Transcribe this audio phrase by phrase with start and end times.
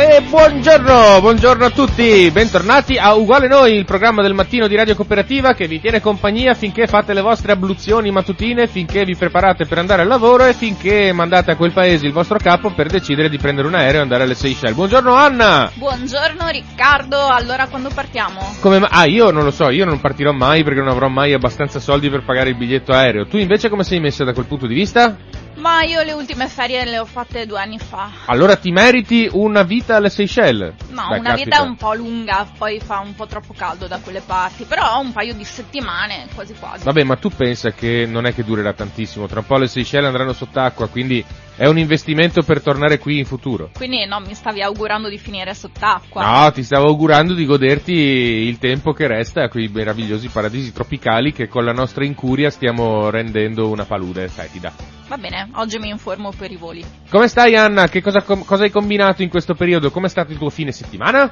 [0.00, 4.94] Eh, buongiorno, buongiorno a tutti, bentornati a Uguale Noi, il programma del mattino di Radio
[4.94, 9.76] Cooperativa che vi tiene compagnia finché fate le vostre abluzioni mattutine, finché vi preparate per
[9.76, 13.36] andare al lavoro e finché mandate a quel paese il vostro capo per decidere di
[13.36, 14.74] prendere un aereo e andare alle Seychelles.
[14.74, 15.70] Buongiorno Anna!
[15.74, 18.56] Buongiorno Riccardo, allora quando partiamo?
[18.60, 21.34] Come ma- ah, io non lo so, io non partirò mai perché non avrò mai
[21.34, 23.26] abbastanza soldi per pagare il biglietto aereo.
[23.26, 25.14] Tu invece come sei messa da quel punto di vista?
[25.60, 28.10] Ma io le ultime ferie le ho fatte due anni fa.
[28.24, 30.74] Allora ti meriti una vita alle Seychelles?
[30.88, 31.44] No, Beh, una caspita.
[31.44, 35.12] vita un po' lunga, poi fa un po' troppo caldo da quelle parti, però un
[35.12, 36.84] paio di settimane, quasi quasi.
[36.84, 40.06] Vabbè, ma tu pensa che non è che durerà tantissimo, tra un po' le Seychelles
[40.06, 41.22] andranno sott'acqua, quindi
[41.56, 43.68] è un investimento per tornare qui in futuro.
[43.76, 46.44] Quindi no, mi stavi augurando di finire sott'acqua.
[46.44, 51.34] No, ti stavo augurando di goderti il tempo che resta a quei meravigliosi paradisi tropicali
[51.34, 54.72] che con la nostra incuria stiamo rendendo una palude fetida.
[55.10, 56.84] Va bene, oggi mi informo per i voli.
[57.10, 57.88] Come stai Anna?
[57.88, 59.90] Che cosa, com- cosa hai combinato in questo periodo?
[59.90, 61.30] Com'è stato il tuo fine settimana?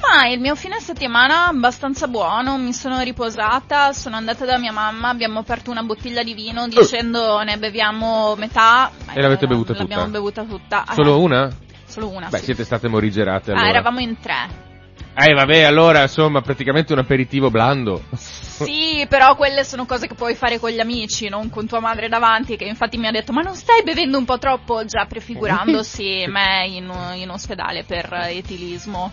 [0.00, 5.10] Ma il mio fine settimana abbastanza buono, mi sono riposata, sono andata da mia mamma,
[5.10, 8.90] abbiamo aperto una bottiglia di vino dicendo ne beviamo metà.
[9.12, 10.12] E l'avete bevuta L'abbiamo tutta?
[10.18, 10.84] bevuta tutta.
[10.90, 11.50] Eh, Solo una?
[11.84, 12.44] Solo una, Beh, sì.
[12.46, 13.68] siete state morigerate Ah, allora.
[13.68, 14.70] eravamo in tre.
[15.14, 18.02] Eh vabbè, allora insomma, praticamente un aperitivo blando.
[18.14, 22.08] Sì, però quelle sono cose che puoi fare con gli amici, non con tua madre
[22.08, 26.24] davanti, che infatti mi ha detto ma non stai bevendo un po' troppo, già prefigurandosi
[26.28, 29.12] me in, in ospedale per etilismo.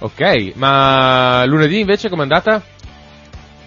[0.00, 2.62] Ok, ma lunedì invece com'è andata?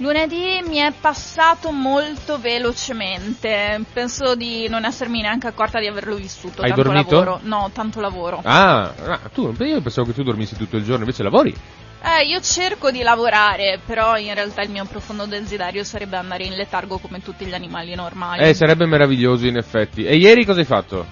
[0.04, 6.62] Lunedì mi è passato molto velocemente, penso di non essermi neanche accorta di averlo vissuto.
[6.62, 7.16] Hai tanto dormito?
[7.16, 7.40] lavoro.
[7.44, 8.42] No, tanto lavoro.
[8.44, 11.56] Ah, ah, tu, io pensavo che tu dormissi tutto il giorno, invece lavori?
[12.04, 16.56] Eh, io cerco di lavorare, però in realtà il mio profondo desiderio sarebbe andare in
[16.56, 18.44] letargo come tutti gli animali normali.
[18.44, 20.04] Eh, sarebbe meraviglioso in effetti.
[20.04, 21.06] E ieri cosa hai fatto?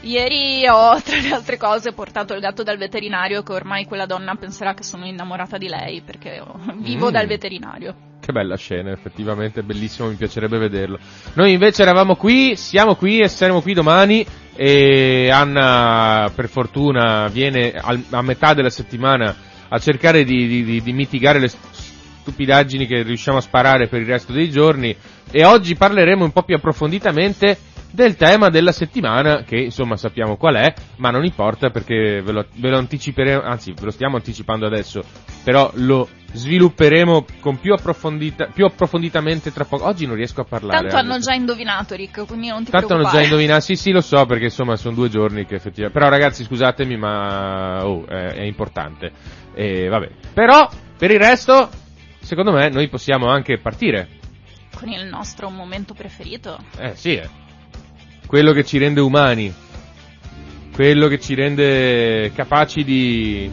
[0.00, 4.34] Ieri ho, tra le altre cose, portato il gatto dal veterinario che ormai quella donna
[4.34, 6.42] penserà che sono innamorata di lei perché
[6.74, 7.12] vivo Mm.
[7.12, 7.94] dal veterinario.
[8.28, 10.98] Che bella scena, effettivamente, bellissimo, mi piacerebbe vederlo.
[11.32, 14.22] Noi invece eravamo qui, siamo qui e saremo qui domani
[14.54, 19.34] e Anna, per fortuna, viene al- a metà della settimana
[19.70, 24.06] a cercare di, di- di- di mitigare le stupidaggini che riusciamo a sparare per il
[24.06, 24.94] resto dei giorni
[25.30, 27.56] e oggi parleremo un po' più approfonditamente
[27.90, 32.46] del tema della settimana, che insomma sappiamo qual è, ma non importa perché ve lo,
[32.54, 35.02] ve lo anticiperemo, anzi ve lo stiamo anticipando adesso,
[35.42, 39.86] però lo svilupperemo con più, approfondita, più approfonditamente tra poco.
[39.86, 40.80] Oggi non riesco a parlare.
[40.80, 41.22] Tanto hanno Anna.
[41.22, 43.22] già indovinato, Rick, quindi non ti Tanto hanno preoccupare.
[43.22, 45.98] già indovinato, sì sì lo so perché insomma sono due giorni che effettivamente...
[45.98, 49.12] Però ragazzi scusatemi ma oh, è, è importante.
[49.54, 50.10] E vabbè.
[50.34, 50.68] Però
[50.98, 51.70] per il resto,
[52.20, 54.08] secondo me noi possiamo anche partire.
[54.74, 56.58] Con il nostro momento preferito.
[56.78, 57.46] Eh sì, eh.
[58.28, 59.50] Quello che ci rende umani.
[60.74, 63.50] Quello che ci rende capaci di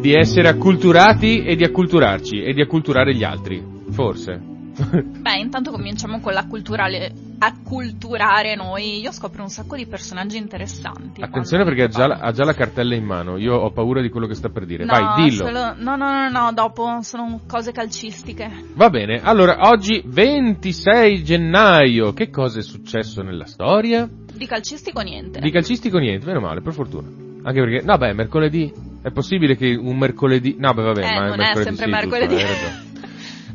[0.00, 3.60] di essere acculturati e di acculturarci e di acculturare gli altri,
[3.90, 4.53] forse.
[5.24, 9.00] Beh, intanto cominciamo con l'acculturale, acculturare noi.
[9.00, 11.22] Io scopro un sacco di personaggi interessanti.
[11.22, 14.08] Attenzione perché ha già, la, ha già la cartella in mano, io ho paura di
[14.08, 14.84] quello che sta per dire.
[14.84, 15.46] No, Vai, dillo.
[15.46, 18.50] solo- no, no, no, no, dopo sono cose calcistiche.
[18.74, 24.08] Va bene, allora oggi 26 gennaio, che cosa è successo nella storia?
[24.08, 25.40] Di calcistico niente.
[25.40, 27.06] Di calcistico niente, meno male, per fortuna.
[27.46, 31.26] Anche perché, no beh, mercoledì, è possibile che un mercoledì, no beh vabbè, Eh, ma
[31.26, 32.34] non è mercoledì sempre sì, mercoledì.
[32.34, 32.92] ragione.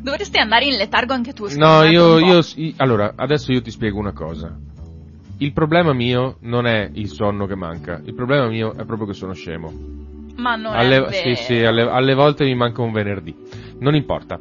[0.02, 1.46] Dovresti andare in letargo anche tu.
[1.56, 2.40] No, io, io,
[2.76, 4.56] allora, adesso io ti spiego una cosa.
[5.38, 9.14] Il problema mio non è il sonno che manca, il problema mio è proprio che
[9.14, 9.72] sono scemo.
[10.36, 11.12] Ma non alle, è vero.
[11.12, 13.34] sì, sì, alle, alle volte mi manca un venerdì.
[13.78, 14.38] Non importa.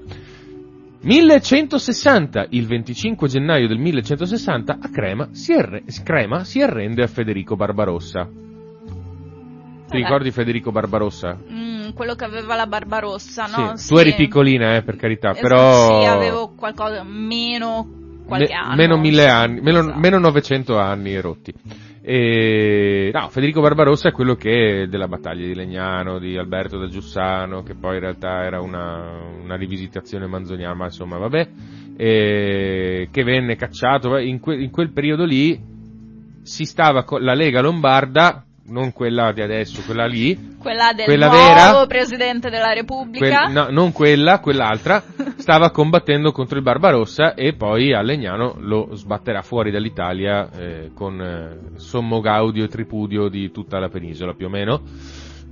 [1.02, 7.56] 1160, il 25 gennaio del 1160, a Crema si, arre- Crema si arrende a Federico
[7.56, 8.26] Barbarossa.
[8.26, 9.96] Ti Vabbè.
[9.96, 11.38] ricordi Federico Barbarossa?
[11.50, 13.76] Mm, quello che aveva la barba rossa, no?
[13.76, 13.88] Sì.
[13.88, 16.02] Tu eri piccolina, eh, per carità, Esatto, però...
[16.02, 18.76] Sì, avevo qualcosa, meno qualche Me- anno.
[18.76, 20.00] meno mille anni, meno, Esatto.
[20.00, 21.54] meno 900 anni rotti.
[22.02, 27.62] E, no, Federico Barbarossa è quello che della battaglia di Legnano, di Alberto da Giussano,
[27.62, 31.50] che poi in realtà era una, una rivisitazione manzoniana, ma insomma vabbè,
[31.98, 34.18] e, che venne cacciato.
[34.18, 35.60] In, que- in quel periodo lì
[36.42, 41.28] si stava con la Lega Lombarda, non quella di adesso, quella lì, Quella del Quella
[41.28, 41.86] nuovo vera?
[41.88, 43.44] Presidente della Repubblica.
[43.44, 45.02] quel- no, non quella, quell'altra,
[45.38, 51.22] stava combattendo contro il Barbarossa e poi a Legnano lo sbatterà fuori dall'Italia eh, con
[51.22, 54.82] eh, sommo gaudio e tripudio di tutta la penisola più o meno.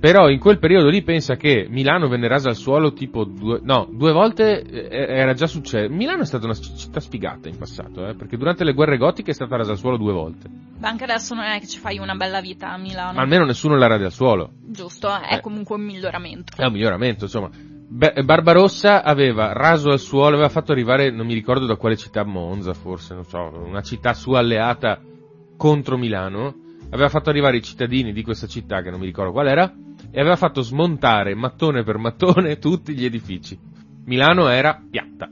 [0.00, 3.88] Però in quel periodo lì pensa che Milano venne rasa al suolo tipo due, no,
[3.90, 5.92] due volte eh, era già successo.
[5.92, 9.34] Milano è stata una città sfigata in passato, eh, perché durante le guerre gotiche è
[9.34, 10.48] stata rasa al suolo due volte.
[10.78, 13.14] Ma anche adesso non è che ci fai una bella vita a Milano.
[13.14, 14.50] Ma almeno nessuno la rade al suolo.
[14.68, 15.40] Giusto, è Eh.
[15.40, 16.52] comunque un miglioramento.
[16.56, 17.50] È un miglioramento, insomma.
[17.90, 22.22] Be- Barbarossa aveva raso al suolo, aveva fatto arrivare, non mi ricordo da quale città,
[22.22, 25.00] Monza forse, non so, una città sua alleata
[25.56, 26.54] contro Milano,
[26.90, 29.72] aveva fatto arrivare i cittadini di questa città, che non mi ricordo qual era,
[30.10, 33.58] e aveva fatto smontare mattone per mattone tutti gli edifici.
[34.04, 35.30] Milano era piatta.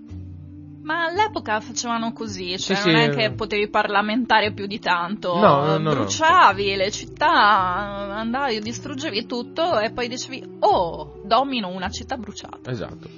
[0.82, 3.08] Ma all'epoca facevano così, cioè Sì, non sì.
[3.08, 5.34] è che potevi parlamentare più di tanto.
[5.34, 5.94] No, no, no, no.
[5.94, 12.70] Bruciavi le città, andavi, distruggevi tutto e poi dicevi, oh, domino una città bruciata.
[12.70, 13.08] Esatto.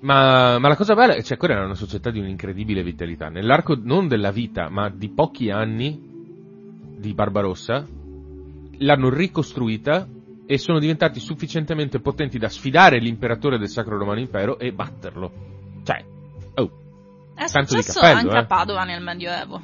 [0.00, 3.28] Ma, ma la cosa bella è cioè, quella era una società di un'incredibile vitalità.
[3.28, 6.00] Nell'arco non della vita, ma di pochi anni
[6.96, 7.84] di Barbarossa,
[8.78, 10.06] l'hanno ricostruita
[10.50, 15.30] e sono diventati sufficientemente potenti da sfidare l'imperatore del Sacro Romano Impero e batterlo.
[15.84, 16.02] Cioè,
[16.54, 16.70] oh,
[17.34, 18.40] È Tanto di successo cappello, anche eh.
[18.40, 19.62] a Padova nel Medioevo.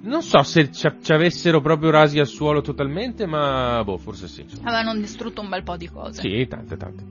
[0.00, 4.42] non so se ci, ci avessero proprio rasi al suolo totalmente, ma boh, forse sì.
[4.62, 6.22] Avevano distrutto un bel po' di cose.
[6.22, 7.04] Sì, tante, tante.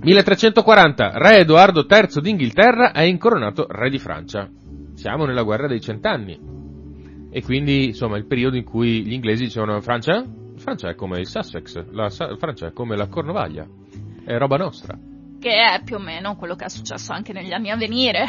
[0.00, 4.48] 1340, re Edoardo III d'Inghilterra è incoronato re di Francia.
[4.94, 6.54] Siamo nella guerra dei cent'anni.
[7.30, 10.24] E quindi, insomma, il periodo in cui gli inglesi dicevano Francia?
[10.66, 13.64] Francia è come il Sussex, la Sa- Francia è come la Cornovaglia.
[14.24, 14.98] È roba nostra.
[15.38, 18.26] Che è più o meno quello che è successo anche negli anni a venire.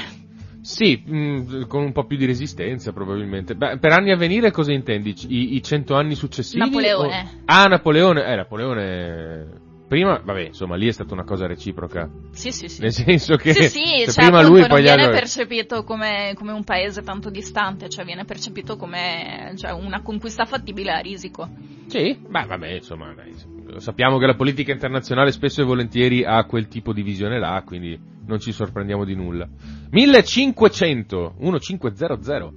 [0.62, 3.56] Sì, mh, con un po' più di resistenza probabilmente.
[3.56, 5.16] Beh, per anni a venire cosa intendi?
[5.30, 6.60] I, i cento anni successivi?
[6.63, 7.22] Napoleone.
[7.22, 8.24] o- Ah, Napoleone.
[8.24, 9.48] Eh, Napoleone...
[9.88, 12.10] Prima, vabbè, insomma, lì è stata una cosa reciproca.
[12.31, 12.81] Sì, sì, sì.
[12.81, 16.51] Nel senso che Sì, sì, cioè, prima lui non poi gli viene percepito come, come
[16.51, 21.48] un paese tanto distante, cioè viene percepito come cioè, una conquista fattibile a risico.
[21.88, 23.34] Sì, beh, vabbè, insomma, dai,
[23.78, 27.98] sappiamo che la politica internazionale spesso e volentieri ha quel tipo di visione là, quindi
[28.25, 29.48] non ci sorprendiamo di nulla.
[29.89, 32.54] 1500, 1500,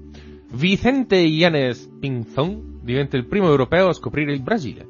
[0.53, 4.90] Vicente Yanes Pinzón diventa il primo europeo a scoprire il Brasile.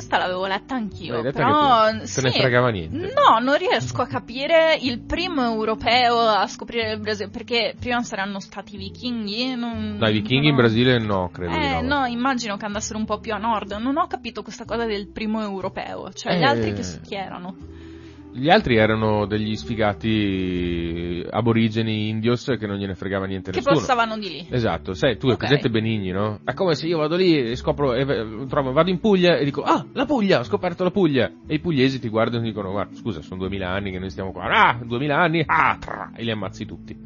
[0.00, 1.90] Questa l'avevo letta anch'io, però?
[1.90, 2.22] Te sì.
[2.22, 3.12] ne fregava niente.
[3.12, 8.40] No, non riesco a capire il primo europeo a scoprire il Brasile, perché prima saranno
[8.40, 9.54] stati i vichinghi.
[9.56, 10.50] Non, No, i vichinghi no.
[10.52, 11.98] in Brasile no, credo Eh, no.
[12.00, 13.72] no, immagino che andassero un po' più a nord.
[13.72, 16.10] Non ho capito questa cosa del primo europeo.
[16.14, 16.46] Cioè, gli Eh.
[16.46, 17.54] altri che, chi erano?
[18.32, 23.74] Gli altri erano degli sfigati aborigeni indios che non gliene fregava niente Che nessuno.
[23.76, 24.46] passavano di lì.
[24.50, 25.38] Esatto, sai, tu hai Ok.
[25.38, 26.38] presente Benigni, no?
[26.44, 28.04] È come se io vado lì e scopro, e
[28.48, 31.30] trovo, vado in Puglia e dico, ah, la Puglia, ho scoperto la Puglia.
[31.46, 34.30] E i pugliesi ti guardano e dicono, guarda, scusa, sono duemila anni che noi stiamo
[34.32, 34.44] qua.
[34.44, 36.96] Ah, duemila anni, ah, tra, e li ammazzi tutti.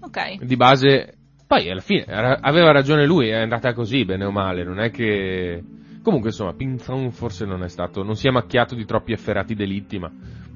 [0.00, 0.44] Ok.
[0.44, 1.14] Di base,
[1.46, 5.62] poi alla fine aveva ragione lui, è andata così, bene o male, non è che...
[6.06, 9.98] Comunque, insomma, Pinzon forse non è stato, non si è macchiato di troppi efferati delitti,
[9.98, 10.08] ma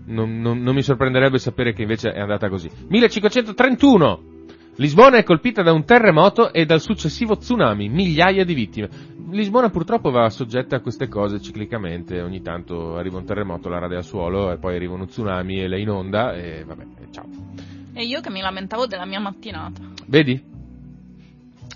[0.04, 2.70] non, non- non mi sorprenderebbe sapere che invece è andata così.
[2.86, 4.22] 1531!
[4.76, 8.88] Lisbona è colpita da un terremoto e dal successivo tsunami, migliaia di vittime.
[9.32, 13.96] Lisbona purtroppo va soggetta a queste cose ciclicamente, ogni tanto arriva un terremoto, la rade
[13.96, 17.26] al suolo e poi arriva uno tsunami e la inonda e vabbè, ciao.
[17.92, 19.82] E io che mi lamentavo della mia mattinata.
[20.06, 20.49] Vedi?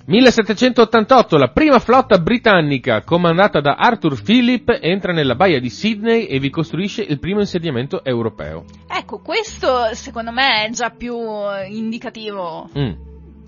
[0.06, 6.38] 1788, la prima flotta britannica comandata da Arthur Phillip entra nella baia di Sydney e
[6.38, 8.64] vi costruisce il primo insediamento europeo.
[8.87, 12.68] Ecco, questo secondo me è già più eh, indicativo.
[12.78, 12.82] Mm.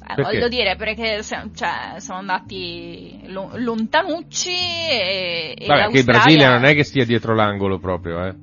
[0.09, 6.05] Eh, voglio dire, perché se- cioè, sono andati lo- lontanucci e, e Vabbè, che il
[6.05, 8.35] Brasile non è che stia dietro l'angolo proprio, eh.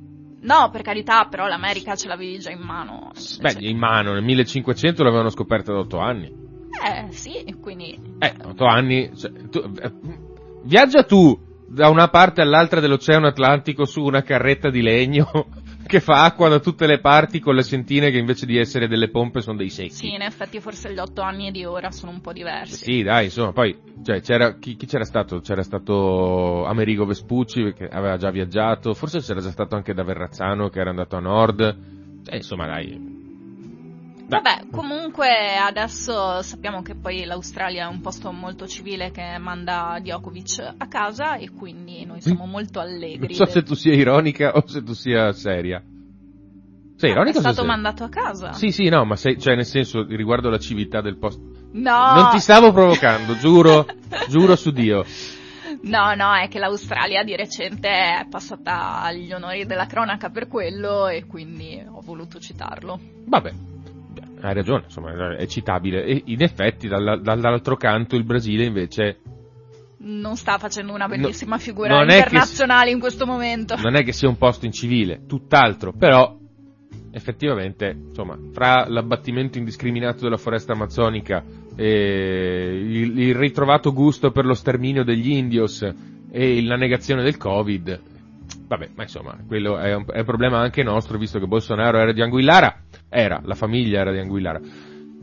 [0.42, 3.12] No, per carità, però l'America ce l'avevi già in mano.
[3.40, 6.43] Beh, Cioè, in mano, nel 1500 l'avevano scoperta da 8 anni.
[6.82, 7.98] Eh, sì, quindi...
[8.20, 9.92] Eh, 8 anni, cioè, tu- eh,
[10.64, 15.28] viaggia tu da una parte all'altra dell'Oceano Atlantico su una carretta di legno
[15.88, 19.10] che fa acqua da tutte le parti con le sentine che invece di essere delle
[19.10, 19.94] pompe sono dei secchi.
[19.94, 22.84] Sì, in effetti forse gli otto anni di ora sono un po' diversi.
[22.84, 25.40] Sì, dai, insomma, poi, cioè, c'era, chi, chi c'era stato?
[25.40, 30.70] C'era stato Amerigo Vespucci, che aveva già viaggiato, forse c'era già stato anche da Verrazzano,
[30.70, 31.62] che era andato a nord,
[32.26, 33.23] eh, insomma, dai.
[34.42, 40.74] Vabbè, comunque adesso sappiamo che poi l'Australia è un posto molto civile che manda Djokovic
[40.78, 43.36] a casa e quindi noi siamo molto allegri.
[43.36, 45.82] Non so se del- tu sia ironica o se tu sia seria.
[46.96, 47.72] Sei Ah, ironica è sei stato seria?
[47.72, 48.54] mandato a casa.
[48.54, 51.42] Sì, sì, no, ma sei, cioè nel senso riguardo la civiltà del posto.
[51.74, 52.14] No!
[52.14, 53.86] Non ti stavo provocando, giuro,
[54.30, 55.04] giuro su Dio.
[55.82, 61.08] No, no, è che l'Australia di recente è passata agli onori della cronaca per quello
[61.08, 63.00] e quindi ho voluto citarlo.
[63.26, 63.54] Vabbè,
[64.48, 66.04] hai ragione, insomma, è citabile.
[66.04, 69.20] E in effetti, dalla- dall'altro canto, il Brasile invece
[70.00, 73.76] Non sta facendo una bellissima No, figura è che internazionale in questo momento.
[73.78, 76.38] non è che sia un posto incivile, tutt'altro, però
[77.12, 81.44] effettivamente, insomma, fra l'abbattimento indiscriminato della foresta amazzonica
[81.76, 85.88] e il, il ritrovato gusto per lo sterminio degli indios
[86.32, 88.02] e la negazione del Covid,
[88.68, 92.12] vabbè, ma insomma, quello è un, è un problema anche nostro, visto che Bolsonaro era
[92.12, 92.83] di Anguillara,
[93.14, 94.60] era, la famiglia era di Anguillara.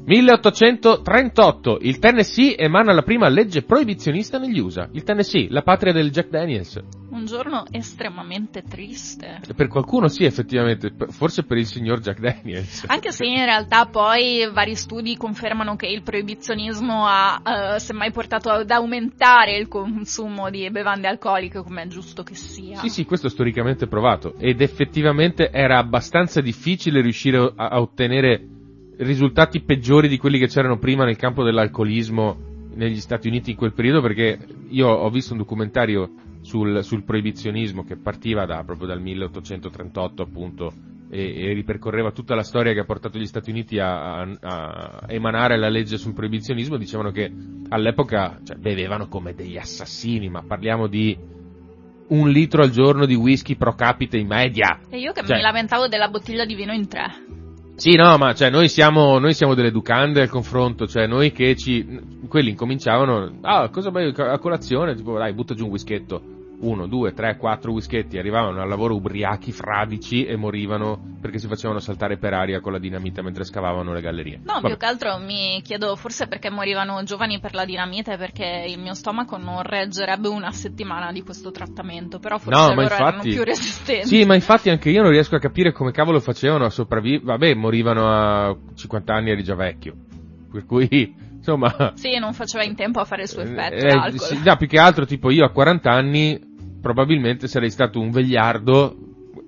[0.03, 4.89] 1838, il Tennessee emana la prima legge proibizionista negli USA.
[4.93, 6.83] Il Tennessee, la patria del Jack Daniels.
[7.11, 9.41] Un giorno estremamente triste.
[9.55, 12.85] Per qualcuno sì, effettivamente, forse per il signor Jack Daniels.
[12.87, 18.49] Anche se in realtà poi vari studi confermano che il proibizionismo ha eh, semmai portato
[18.49, 22.79] ad aumentare il consumo di bevande alcoliche, come è giusto che sia.
[22.79, 24.35] Sì, sì, questo è storicamente provato.
[24.39, 28.59] Ed effettivamente era abbastanza difficile riuscire a ottenere
[29.01, 33.73] risultati peggiori di quelli che c'erano prima nel campo dell'alcolismo negli Stati Uniti in quel
[33.73, 34.39] periodo, perché
[34.69, 36.11] io ho visto un documentario
[36.43, 40.73] sul, sul proibizionismo che partiva da, proprio dal 1838 appunto
[41.11, 45.05] e, e ripercorreva tutta la storia che ha portato gli Stati Uniti a, a- a
[45.09, 47.31] emanare la legge sul proibizionismo, dicevano che
[47.69, 51.17] all'epoca cioè, bevevano come degli assassini, ma parliamo di
[52.09, 54.81] un litro al giorno di whisky pro capite in media.
[54.91, 57.39] E io che Cioè- mi lamentavo della bottiglia di vino in tre.
[57.81, 61.57] Sì, no, ma cioè noi siamo, noi siamo delle educande al confronto, cioè noi che
[61.57, 64.95] ci, quelli incominciavano, ah, cosa bevi a colazione?
[64.95, 66.21] Tipo, dai, butta giù un whisketto.
[66.63, 71.79] Uno, due, tre, quattro whischetti, arrivavano al lavoro ubriachi, fradici e morivano perché si facevano
[71.81, 74.41] saltare per aria con la dinamita mentre scavavano le gallerie.
[74.45, 74.67] No, Vabbè.
[74.69, 78.93] più che altro mi chiedo forse perché morivano giovani per la dinamite, perché il mio
[78.93, 83.43] stomaco non reggerebbe una settimana di questo trattamento, però forse No, loro erano infatti- più
[83.43, 84.07] resistenti.
[84.07, 87.25] Sì, ma infatti anche io non riesco a capire come cavolo facevano a sopravvivere.
[87.25, 89.95] Vabbè, morivano a 50 anni eri già vecchio.
[90.53, 94.41] Per cui, insomma, Sì, non faceva in tempo a fare il suo effetto Eh, sì,
[94.45, 96.39] no, più che altro, tipo io a 40 anni,
[96.81, 98.97] probabilmente sarei stato un vegliardo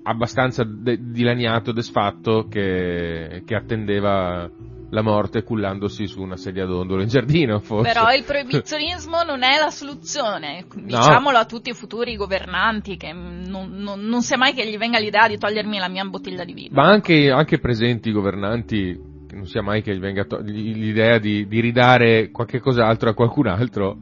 [0.05, 4.51] abbastanza de- dilaniato, desfatto, che, che attendeva
[4.91, 7.93] la morte cullandosi su una sedia d'ondolo in giardino, forse.
[7.93, 13.71] Però il proibizionismo non è la soluzione, diciamolo a tutti i futuri governanti che non,
[13.73, 16.69] non- non sia mai che gli venga l'idea di togliermi la mia bottiglia di vino.
[16.73, 21.47] Ma anche, anche presenti governanti, che non sia mai che gli venga to- l'idea di,
[21.47, 23.97] di ridare qualche cos'altro a qualcun altro.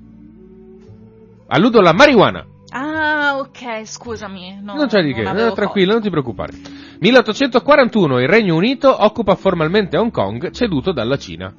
[1.46, 2.44] Alludo alla marijuana.
[3.60, 4.58] Ok, scusami.
[4.62, 6.52] no, non c'è di che, avevo eh, tranquillo, non ti preoccupare.
[6.98, 11.52] 1841 il Regno Unito occupa formalmente Hong Kong, ceduto dalla Cina.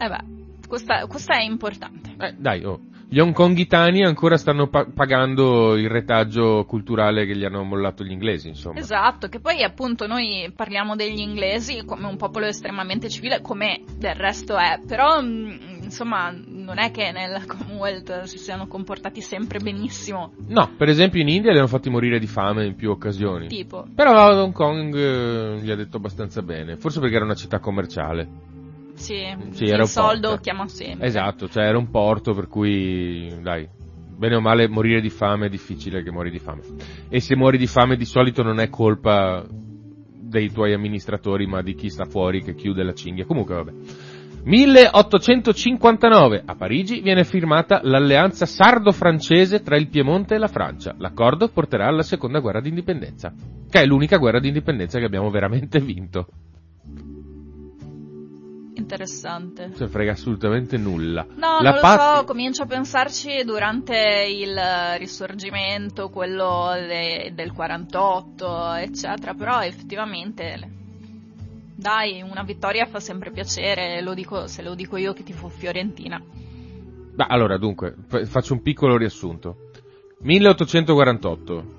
[0.00, 0.24] Eh beh,
[0.68, 2.14] questa, questa è importante.
[2.16, 2.78] Eh, dai, oh.
[3.10, 8.48] Gli hongkongitani ancora stanno pa- pagando il retaggio culturale che gli hanno mollato gli inglesi,
[8.48, 8.78] insomma.
[8.78, 14.14] Esatto, che poi appunto noi parliamo degli inglesi come un popolo estremamente civile, come del
[14.14, 20.32] resto è, però mm, insomma non è che nel Commonwealth si siano comportati sempre benissimo,
[20.48, 23.46] No, per esempio in India li hanno fatti morire di fame in più occasioni.
[23.46, 23.86] tipo.
[23.94, 28.56] Però Hong Kong eh, gli ha detto abbastanza bene, forse perché era una città commerciale.
[28.98, 30.42] Sì, Sì, il soldo porto.
[30.42, 31.06] chiama sempre.
[31.06, 33.68] Esatto, cioè era un porto per cui, dai,
[34.16, 36.62] bene o male morire di fame è difficile che muori di fame.
[37.08, 41.74] E se muori di fame di solito non è colpa dei tuoi amministratori ma di
[41.74, 43.24] chi sta fuori che chiude la cinghia.
[43.24, 43.72] Comunque vabbè.
[44.44, 50.94] 1859 a Parigi viene firmata l'alleanza sardo-francese tra il Piemonte e la Francia.
[50.98, 53.32] L'accordo porterà alla seconda guerra d'indipendenza,
[53.68, 56.28] che è l'unica guerra d'indipendenza che abbiamo veramente vinto.
[58.88, 59.70] Interessante.
[59.76, 61.26] Non frega assolutamente nulla.
[61.34, 64.58] No, La non lo pat- so, comincio a pensarci durante il
[64.96, 70.70] risorgimento, quello de- del 48, eccetera, però effettivamente,
[71.76, 76.18] dai, una vittoria fa sempre piacere, lo dico, se lo dico io che tifo Fiorentina.
[77.14, 79.70] Beh, allora, dunque, fa- faccio un piccolo riassunto.
[80.20, 81.76] 1848.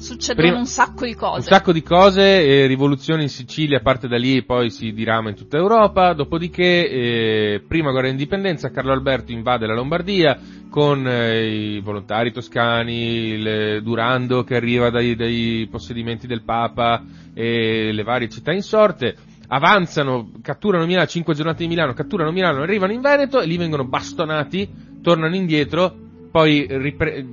[0.00, 1.48] Succedono Prima- un sacco di Un cose.
[1.48, 5.34] sacco di cose, eh, rivoluzione in Sicilia parte da lì e poi si dirama in
[5.34, 10.38] tutta Europa, dopodiché eh, prima guerra d'indipendenza, Carlo Alberto invade la Lombardia
[10.70, 17.02] con eh, i volontari toscani, il Durando che arriva dai, dai possedimenti del Papa
[17.34, 19.16] e le varie città insorte,
[19.48, 23.84] avanzano, catturano Milano, 5 giornate di Milano, catturano Milano, arrivano in Veneto e lì vengono
[23.84, 24.68] bastonati,
[25.02, 27.24] tornano indietro, poi ripre-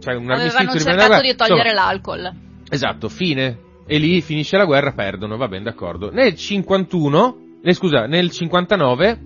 [0.00, 2.32] cioè un Avevano cercato di togliere Insomma, l'alcol.
[2.68, 3.58] Esatto, fine.
[3.86, 6.10] E lì finisce la guerra, perdono, va bene, d'accordo.
[6.10, 9.20] Nel 51, eh, scusa, nel 59,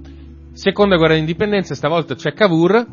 [0.52, 2.86] seconda guerra d'indipendenza, stavolta c'è Cavour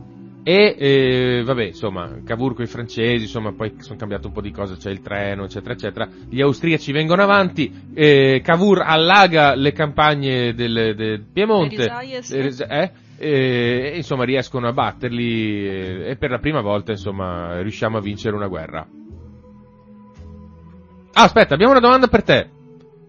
[0.43, 4.51] e, eh, vabbè, insomma, Cavour con i francesi, insomma, poi sono cambiate un po' di
[4.51, 6.09] cose, c'è il treno, eccetera, eccetera.
[6.29, 11.89] Gli austriaci vengono avanti, eh, Cavour allaga le campagne del, del Piemonte,
[12.29, 12.91] eh, eh,
[13.23, 18.47] e, insomma, riescono a batterli e per la prima volta, insomma, riusciamo a vincere una
[18.47, 18.85] guerra.
[21.13, 22.49] Ah, aspetta, abbiamo una domanda per te.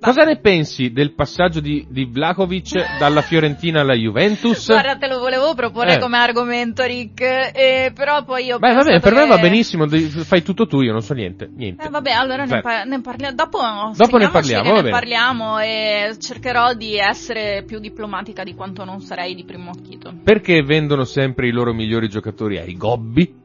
[0.04, 4.66] Cosa ne pensi del passaggio di, di Vlahovic dalla Fiorentina alla Juventus?
[4.66, 5.98] Guarda, te lo volevo proporre Eh.
[5.98, 9.40] come argomento, Rick, eh, però poi io Beh, va bene, pensato per me va che-
[9.48, 11.48] benissimo, fai tutto tu, io non so niente.
[11.54, 11.86] niente.
[11.86, 13.34] Eh, vabbè, allora ne, par- ne parliamo.
[13.34, 13.58] Dopo,
[13.96, 19.00] Dopo ne parliamo, che ne parliamo e cercherò di essere più diplomatica di quanto non
[19.00, 20.12] sarei di primo acchito.
[20.22, 23.42] Perché vendono sempre i loro migliori giocatori ai gobbi?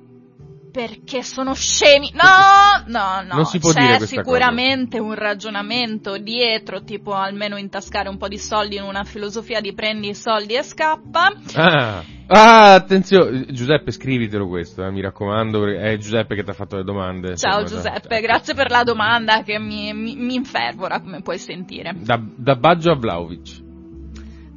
[0.72, 2.12] Perché sono scemi.
[2.14, 3.44] No, no, no.
[3.44, 9.62] C'è sicuramente un ragionamento dietro, tipo almeno intascare un po' di soldi in una filosofia
[9.62, 11.34] di prendi i soldi e scappa.
[11.56, 16.76] Ah, ah attenzione, Giuseppe scrivitelo questo, eh, mi raccomando, è Giuseppe che ti ha fatto
[16.76, 17.36] le domande.
[17.36, 21.94] Ciao Giuseppe, cioè, grazie per la domanda che mi, mi, mi infervora, come puoi sentire.
[21.96, 23.69] Da, da Baggio a Vlaovic.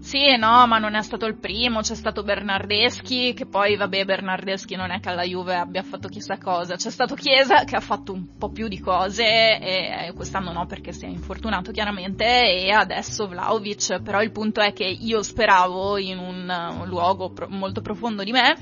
[0.02, 4.74] Sì, no, ma non è stato il primo, c'è stato Bernardeschi, che poi, vabbè, Bernardeschi
[4.74, 8.12] non è che alla Juve abbia fatto chissà cosa, c'è stato Chiesa che ha fatto
[8.12, 13.28] un po' più di cose, e quest'anno no perché si è infortunato chiaramente, e adesso
[13.28, 18.24] Vlaovic, però il punto è che io speravo in un, uh, luogo pro- molto profondo
[18.24, 18.56] di me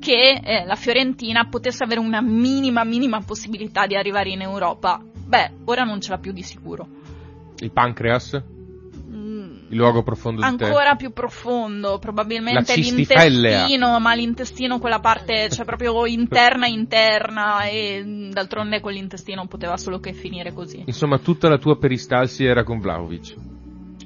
[0.00, 5.00] che eh, la Fiorentina potesse avere una minima, minima possibilità di arrivare in Europa.
[5.00, 6.88] Beh, ora non ce l'ha più di sicuro.
[7.60, 8.42] Il pancreas,
[9.72, 16.66] il luogo profondo ancora più profondo, probabilmente l'intestino, ma l'intestino quella parte, cioè proprio interna
[16.66, 20.82] interna e d'altronde con l'intestino poteva solo che finire così.
[20.84, 23.34] Insomma, tutta la tua peristalsi era con Vlaovic.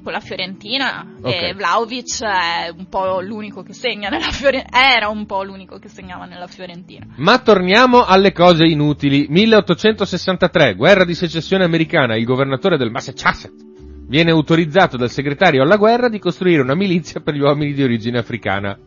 [0.01, 1.33] Con la Fiorentina Ok.
[1.33, 5.89] e Vlaovic è un po' l'unico che segna nella Fiorentina, era un po' l'unico che
[5.89, 7.05] segnava nella Fiorentina.
[7.17, 9.27] Ma torniamo alle cose inutili.
[9.27, 12.15] 1863, guerra di secessione americana.
[12.15, 13.75] Il governatore del Massachusetts
[14.07, 18.17] viene autorizzato dal segretario alla guerra di costruire una milizia per gli uomini di origine
[18.17, 18.77] africana.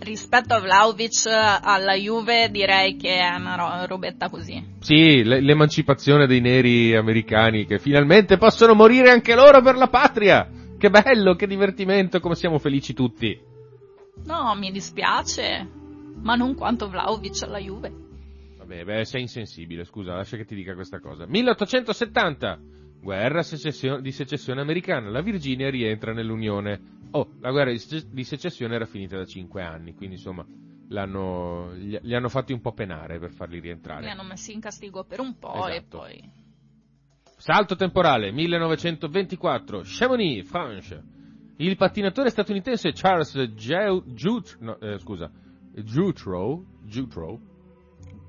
[0.00, 4.76] Rispetto a Vlaovic alla Juve direi che è una ro- robetta così.
[4.80, 10.48] Sì, le- l'emancipazione dei neri americani che finalmente possono morire anche loro per la patria.
[10.78, 13.38] Che bello, che divertimento, come siamo felici tutti.
[14.24, 15.68] No, mi dispiace,
[16.22, 17.92] ma non quanto Vlaovic alla Juve.
[18.56, 21.26] Vabbè, beh, sei insensibile, scusa, lascia che ti dica questa cosa.
[21.26, 22.58] 1870,
[23.00, 25.08] guerra secessio- di secessione americana.
[25.10, 26.98] La Virginia rientra nell'Unione.
[27.12, 30.44] Oh, la guerra di, sece- di secessione era finita da 5 anni, quindi insomma,
[30.88, 34.02] l'hanno, gli, li hanno fatti un po' penare per farli rientrare.
[34.04, 35.98] Li hanno messi in castigo per un po' e Esatto.
[35.98, 36.30] poi...
[37.36, 41.02] Salto temporale, 1924, Chamonix, France.
[41.56, 45.30] Il pattinatore statunitense Charles Geu- Jut- no, eh, scusa,
[45.72, 46.64] Jutro,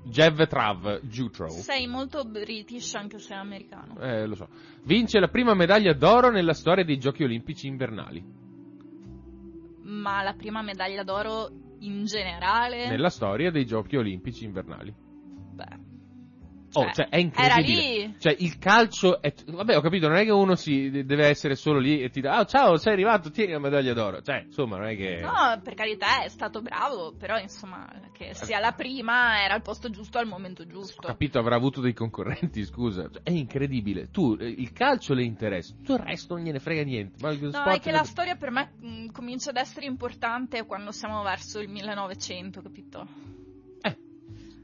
[0.04, 3.98] Jutro, Jevtrav Jutro, Sei molto british anche se americano.
[4.00, 4.48] eh, lo so,
[4.84, 8.24] vince la prima medaglia d'oro nella storia dei giochi olimpici invernali.
[9.84, 11.48] Ma la prima medaglia d'oro
[11.80, 12.88] in generale...
[12.88, 14.94] Nella storia dei giochi olimpici invernali.
[14.94, 15.90] Beh...
[16.74, 17.82] Oh, cioè, è incredibile.
[17.82, 18.14] Era lì.
[18.18, 19.32] Cioè, il calcio è...
[19.46, 22.38] Vabbè, ho capito, non è che uno si deve essere solo lì e ti dà,
[22.38, 24.22] ah, ciao, sei arrivato, tieni la medaglia d'oro.
[24.22, 25.20] Cioè, insomma, non è che...
[25.20, 29.90] No, per carità è stato bravo, però insomma che sia la prima era al posto
[29.90, 31.06] giusto al momento Ho giusto.
[31.06, 33.08] capito, avrà avuto dei concorrenti, scusa.
[33.10, 34.10] Cioè, è incredibile.
[34.10, 37.16] Tu, eh, il calcio le interessa, tutto il resto non gliene frega niente.
[37.20, 40.92] Ma No, è che ne- la storia per me mh, comincia ad essere importante quando
[40.92, 43.06] siamo verso il 1900, capito?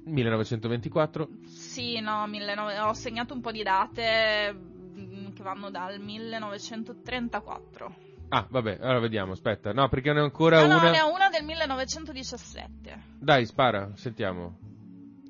[0.08, 1.28] Eh, 1924.
[1.44, 7.94] Sì, no, 19 ho segnato un po' di date mh, che vanno dal 1934.
[8.30, 9.72] Ah, vabbè, allora vediamo, aspetta.
[9.72, 10.90] No, perché ne ho ancora no, una...
[10.90, 13.02] ne ho una del 1917.
[13.18, 14.58] Dai, spara, sentiamo.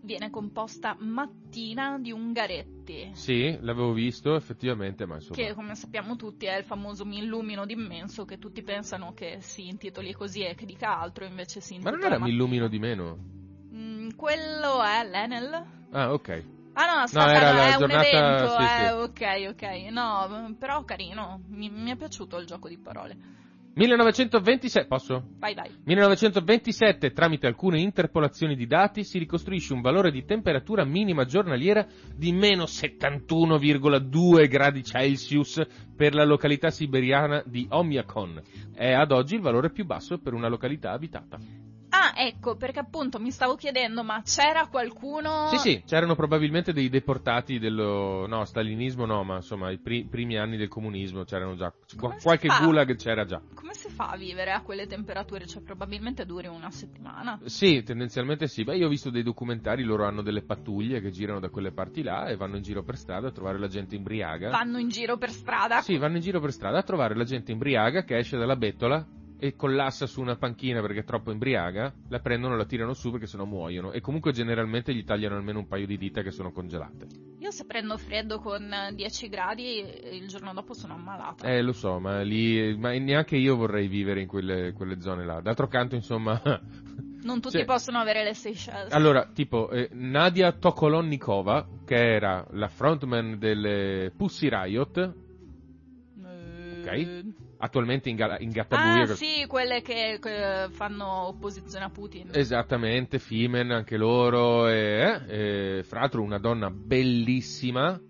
[0.03, 3.11] Viene composta Mattina di Ungaretti.
[3.13, 5.37] Sì, l'avevo visto, effettivamente, ma insomma...
[5.37, 9.69] Che come sappiamo tutti è il famoso Mi illumino d'immenso che tutti pensano che si
[9.69, 12.79] intitoli così e che dica altro invece si Ma intitola non era Mi illumino di
[12.79, 13.37] meno?
[14.19, 15.65] Quello è l'Enel?
[15.93, 16.45] Ah, ok.
[16.73, 18.93] Ah no, aspetta, era no, la è un giornata- evento, sì, eh, sì.
[18.93, 19.93] ok, ok.
[19.93, 23.17] No, però carino, mi, mi è piaciuto il gioco di parole.
[23.75, 25.23] 1927, posso?
[25.39, 25.71] Vai, vai.
[25.85, 32.33] 1927, tramite alcune interpolazioni di dati, si ricostruisce un valore di temperatura minima giornaliera di
[32.33, 35.65] meno 71,2 gradi Celsius
[35.97, 38.43] per la località siberiana di Omiakon.
[38.75, 41.39] È ad oggi il valore più basso per una località abitata.
[42.01, 45.49] Ah, ecco, perché appunto mi stavo chiedendo, ma c'era qualcuno...
[45.49, 48.25] Sì, sì, c'erano probabilmente dei deportati dello...
[48.29, 51.73] no, stalinismo no, ma insomma i pri- primi anni del comunismo c'erano già.
[51.97, 53.43] Come Qualche gulag c'era già.
[53.53, 55.45] Come si fa a vivere a quelle temperature?
[55.45, 57.41] Cioè, probabilmente duri una settimana.
[57.47, 58.63] Sì, tendenzialmente sì.
[58.63, 62.05] Beh, io ho visto dei documentari, loro hanno delle pattuglie che girano da quelle parti
[62.05, 64.51] là e vanno in giro per strada a trovare la gente imbriaga.
[64.51, 65.81] Vanno in giro per strada.
[65.81, 69.05] Sì, vanno in giro per strada a trovare la gente imbriaga che esce dalla bettola
[69.39, 73.11] e collassa su una panchina perché è troppo imbriaga, la prendono e la tirano su
[73.11, 73.93] perché sennò muoiono.
[73.93, 77.07] E comunque generalmente gli tagliano almeno un paio di dita che sono congelate.
[77.39, 81.47] Io se prendo freddo con eh, 10 gradi, il giorno dopo sono ammalata.
[81.47, 85.41] Eh, lo so, ma lì ma neanche io vorrei vivere in quelle, quelle zone là.
[85.41, 86.41] D'altro canto, insomma,
[87.23, 87.65] non tutti sì.
[87.65, 88.93] possono avere le Seychelles.
[88.93, 95.15] Allora, tipo, eh, Nadia Tokolonnikova, che era la frontman delle Pussy Riot,
[96.91, 97.23] Eh,
[97.59, 99.03] attualmente in, ga- in Gattabuia.
[99.03, 102.31] Ah, sì, quelle che, che fanno opposizione a Putin.
[102.33, 108.01] Esattamente, Femen anche loro, e, eh, fra l'altro una donna bellissima,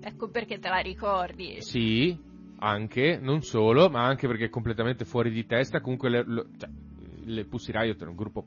[0.00, 1.62] Ecco perché te la ricordi.
[1.62, 2.14] sì,
[2.58, 6.68] anche, non solo, ma anche perché è completamente fuori di testa, comunque le, lo- cioè,
[7.24, 8.44] le Pussy Riot erano un gruppo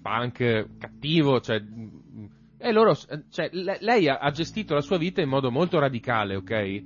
[0.00, 2.24] punk cattivo, cioè, mm,
[2.58, 2.96] e loro,
[3.30, 6.82] cioè, le- lei ha, gestito la sua vita in modo molto radicale, ok?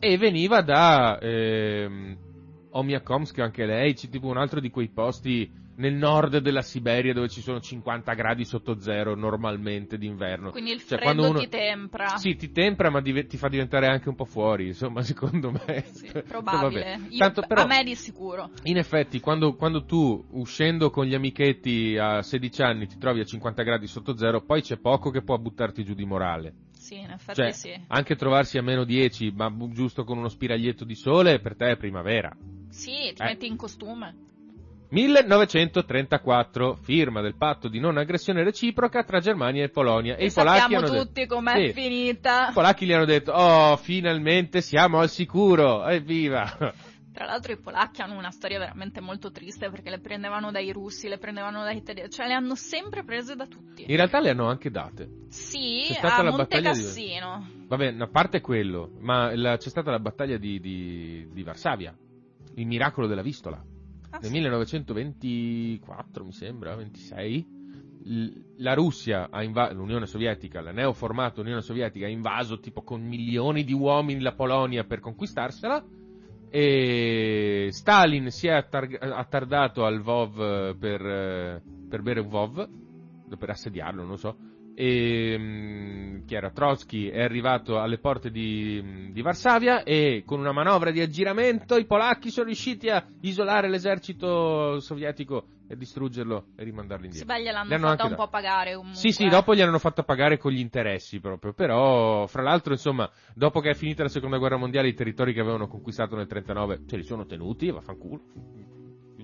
[0.00, 1.18] E veniva da
[2.74, 7.12] ehm, Omiakomsk anche lei, c'è tipo un altro di quei posti nel nord della Siberia
[7.12, 10.50] dove ci sono 50 gradi sotto zero normalmente d'inverno.
[10.52, 12.16] Quindi il Cioè, freddo uno- ti tempra.
[12.16, 15.82] Sì, ti tempra, ma dive- ti fa diventare anche un po' fuori, insomma, secondo me.
[15.86, 16.22] Sì, Vabbè.
[16.22, 17.00] probabile.
[17.08, 18.50] Io- Tanto, però, A me di sicuro.
[18.64, 23.24] in effetti, quando, quando tu, uscendo con gli amichetti a 16 anni, ti trovi a
[23.24, 26.54] 50 gradi sotto zero, poi c'è poco che può buttarti giù di morale.
[26.84, 27.72] Sì, in effetti Cioè, sì.
[27.88, 31.76] anche trovarsi a meno 10, ma giusto con uno spiraglietto di sole, per te è
[31.78, 32.30] primavera.
[32.68, 33.24] Sì, ti eh.
[33.24, 34.14] metti in costume.
[34.90, 40.16] 1934, firma del patto di non aggressione reciproca tra Germania e Polonia.
[40.16, 41.72] E, E i polacchi sappiamo hanno tutti detto, com'è Sì.
[41.72, 42.48] finita.
[42.50, 46.74] I polacchi gli hanno detto, oh, finalmente siamo al sicuro, evviva!
[47.14, 51.06] Tra l'altro i polacchi hanno una storia veramente molto triste perché le prendevano dai russi,
[51.06, 53.82] le prendevano dai tedeschi, cioè le hanno sempre prese da tutti.
[53.86, 55.08] In realtà le hanno anche date.
[55.28, 57.48] Sì, C'è stata a la Monte battaglia di- Cassino.
[57.68, 61.96] Vabbè, a parte quello, ma la- c'è stata la battaglia di, di- di Varsavia,
[62.56, 63.58] il miracolo della Vistola,
[64.10, 64.32] Ah, nel sì.
[64.32, 67.46] 1924 mi sembra, 26.
[68.06, 73.02] L- La Russia ha invaso, l'Unione Sovietica, la neoformata Unione Sovietica ha invaso tipo con
[73.02, 75.82] milioni di uomini la Polonia per conquistarsela
[76.56, 82.68] e Stalin si è attar- attardato al Vov eh, per, eh, per bere un Vov,
[83.36, 84.36] per assediarlo, non so,
[84.74, 90.52] e mm, chi era Trotsky è arrivato alle porte di, di Varsavia e con una
[90.52, 97.04] manovra di aggiramento i polacchi sono riusciti a isolare l'esercito sovietico e distruggerlo e rimandarlo
[97.04, 97.34] Sì, indietro.
[97.34, 99.00] beh, gliel'hanno Li hanno fatta anche un po' pagare comunque.
[99.00, 103.08] Sì, sì, dopo gli hanno fatto pagare con gli interessi proprio, però fra l'altro insomma,
[103.34, 106.80] dopo che è finita la seconda guerra mondiale i territori che avevano conquistato nel 39
[106.86, 108.20] ce li sono tenuti, vaffanculo.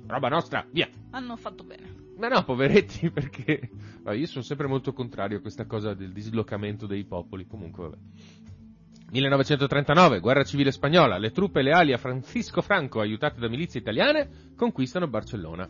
[0.07, 0.89] Roba nostra, via.
[1.11, 2.00] Hanno fatto bene.
[2.21, 3.71] Ma no, poveretti, perché
[4.03, 7.47] vabbè, io sono sempre molto contrario a questa cosa del dislocamento dei popoli.
[7.47, 7.97] Comunque, vabbè.
[9.11, 11.17] 1939, guerra civile spagnola.
[11.17, 15.69] Le truppe leali a Francisco Franco, aiutate da milizie italiane, conquistano Barcellona.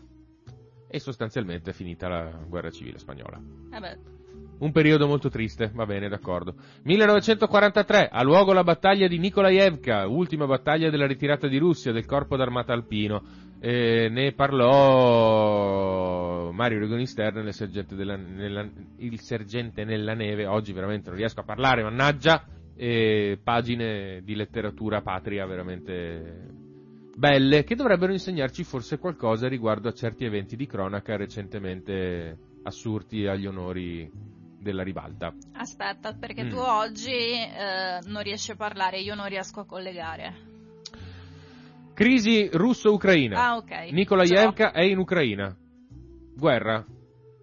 [0.87, 3.41] E sostanzialmente è finita la guerra civile spagnola.
[3.71, 3.97] Eh beh,
[4.59, 6.53] Un periodo molto triste, va bene, d'accordo.
[6.83, 12.35] 1943, ha luogo la battaglia di Nikolaevka, ultima battaglia della ritirata di Russia del corpo
[12.35, 13.23] d'armata alpino.
[13.63, 14.71] Eh, ne parlò
[16.51, 20.47] Mario Regonister nel sergente della, nella, il sergente nella neve.
[20.47, 22.43] Oggi veramente non riesco a parlare, mannaggia.
[22.75, 26.47] E pagine di letteratura patria veramente
[27.15, 33.45] belle che dovrebbero insegnarci forse qualcosa riguardo a certi eventi di cronaca recentemente assurti agli
[33.45, 34.09] onori
[34.59, 35.35] della ribalta.
[35.53, 36.49] aspetta, perché Mm.
[36.49, 40.49] tu oggi eh, non riesci a parlare, io non riesco a collegare.
[42.01, 43.49] Crisi russo-ucraina.
[43.49, 43.91] Ah, ok.
[43.91, 45.55] Nikolaevka è in Ucraina.
[46.35, 46.83] Guerra.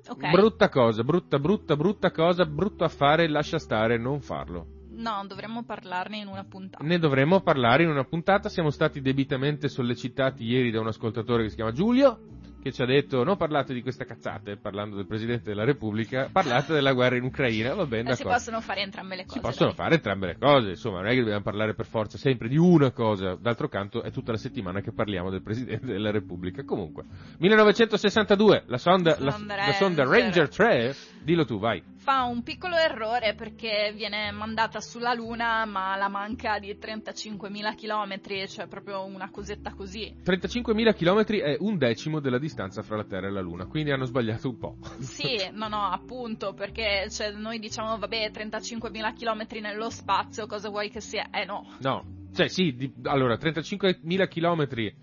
[0.08, 0.30] Ok.
[0.30, 4.66] Brutta cosa, brutta, brutta, brutta cosa, brutto affare, lascia stare, non farlo.
[4.90, 6.84] No, dovremmo parlarne in una puntata.
[6.84, 11.50] Ne dovremmo parlare in una puntata, siamo stati debitamente sollecitati ieri da un ascoltatore che
[11.50, 12.18] si chiama Giulio
[12.60, 16.72] che ci ha detto non parlate di queste cazzate, parlando del Presidente della Repubblica, parlate
[16.72, 19.34] della guerra in Ucraina, va bene, Eh, si possono fare entrambe le cose.
[19.34, 19.76] Si possono dai.
[19.76, 22.90] fare entrambe le cose, insomma, non è che dobbiamo parlare per forza sempre di una
[22.90, 26.64] cosa, d'altro canto è tutta la settimana che parliamo del Presidente della Repubblica.
[26.64, 27.04] Comunque,
[27.38, 30.48] 1962, la sonda, la, Sonda la sonda Ranger Ranger.
[30.48, 31.82] 3, dillo tu, vai.
[32.08, 38.46] Fa un piccolo errore perché viene mandata sulla Luna ma la manca di 35.000 km,
[38.46, 40.14] cioè proprio una cosetta così.
[40.24, 44.06] 35.000 km è un decimo della distanza fra la Terra e la Luna, quindi hanno
[44.06, 44.76] sbagliato un po'.
[45.00, 50.88] Sì, no, no, appunto, perché cioè, noi diciamo, vabbè, 35.000 km nello spazio, cosa vuoi
[50.88, 51.28] che sia?
[51.30, 51.66] Eh no.
[51.80, 54.94] No, cioè sì, di- allora 35.000 km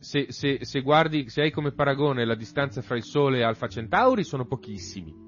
[0.00, 3.68] se, se, se guardi, se hai come paragone la distanza fra il Sole e Alfa
[3.68, 5.25] Centauri sono pochissimi.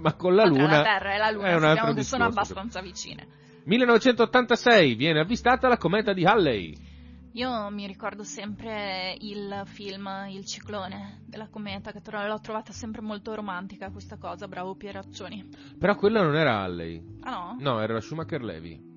[0.00, 2.26] Ma con la tra Luna la Terra e la Luna è un altro che sono
[2.26, 2.52] discorso.
[2.52, 3.26] abbastanza vicine.
[3.64, 6.92] 1986 viene avvistata la cometa di Halley.
[7.32, 13.00] Io mi ricordo sempre il film Il ciclone della cometa, che tro- l'ho trovata sempre
[13.00, 15.48] molto romantica questa cosa, bravo Pieraccioni.
[15.78, 17.02] Però quella non era Halley.
[17.22, 17.56] Ah no?
[17.58, 18.92] No, era la Schumacher Levy.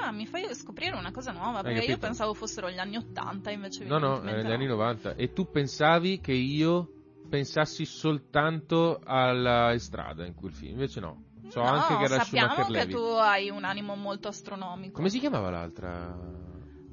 [0.00, 2.06] Ah, mi fai scoprire una cosa nuova, Hai perché io capito?
[2.06, 4.76] pensavo fossero gli anni 80, invece No, no, negli anni no.
[4.76, 5.14] 90.
[5.16, 6.88] E tu pensavi che io
[7.32, 11.22] pensassi soltanto alla strada in quel film, invece no.
[11.48, 12.92] So no, anche che era sappiamo Schumacher che Levy.
[12.92, 14.92] tu hai un animo molto astronomico.
[14.92, 16.14] Come si chiamava l'altra?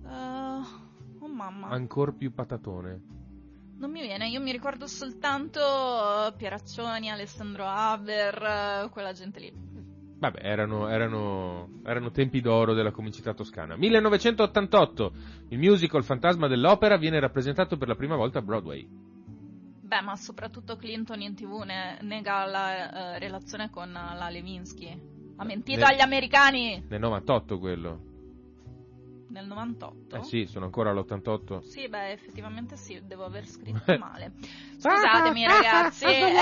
[0.06, 3.02] Eh, oh mamma, Ancor più patatone.
[3.80, 9.52] non mi viene, io mi ricordo soltanto eh, Pieraccioni, Alessandro Haber, eh, quella gente lì.
[10.20, 13.76] Vabbè, erano, erano, erano tempi d'oro della comicità toscana.
[13.76, 15.12] 1988,
[15.50, 19.09] il musical Fantasma dell'Opera viene rappresentato per la prima volta a Broadway.
[19.90, 25.34] Beh, ma soprattutto Clinton in tv ne- nega la eh, relazione con eh, la Levinsky.
[25.38, 28.02] Ha mentito Ne- agli americani Nel 98 quello.
[29.30, 30.16] Nel 98.
[30.16, 31.60] Eh sì, sono ancora all'88.
[31.62, 34.34] Sì, beh, effettivamente sì, devo aver scritto male.
[34.78, 36.34] Scusatemi ragazzi, eh,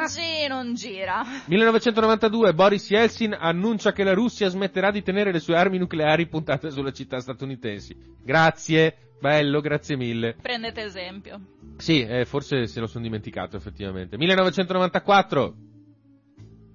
[0.00, 1.22] oggi non gira.
[1.46, 6.70] 1992, Boris Yeltsin annuncia che la Russia smetterà di tenere le sue armi nucleari puntate
[6.70, 7.96] sulle città statunitensi.
[8.22, 10.34] Grazie, bello, grazie mille.
[10.40, 11.40] Prendete esempio.
[11.76, 14.16] Sì, eh, forse se lo sono dimenticato effettivamente.
[14.16, 15.54] 1994,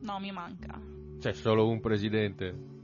[0.02, 0.80] No, mi manca.
[1.20, 2.76] c'è solo un presidente.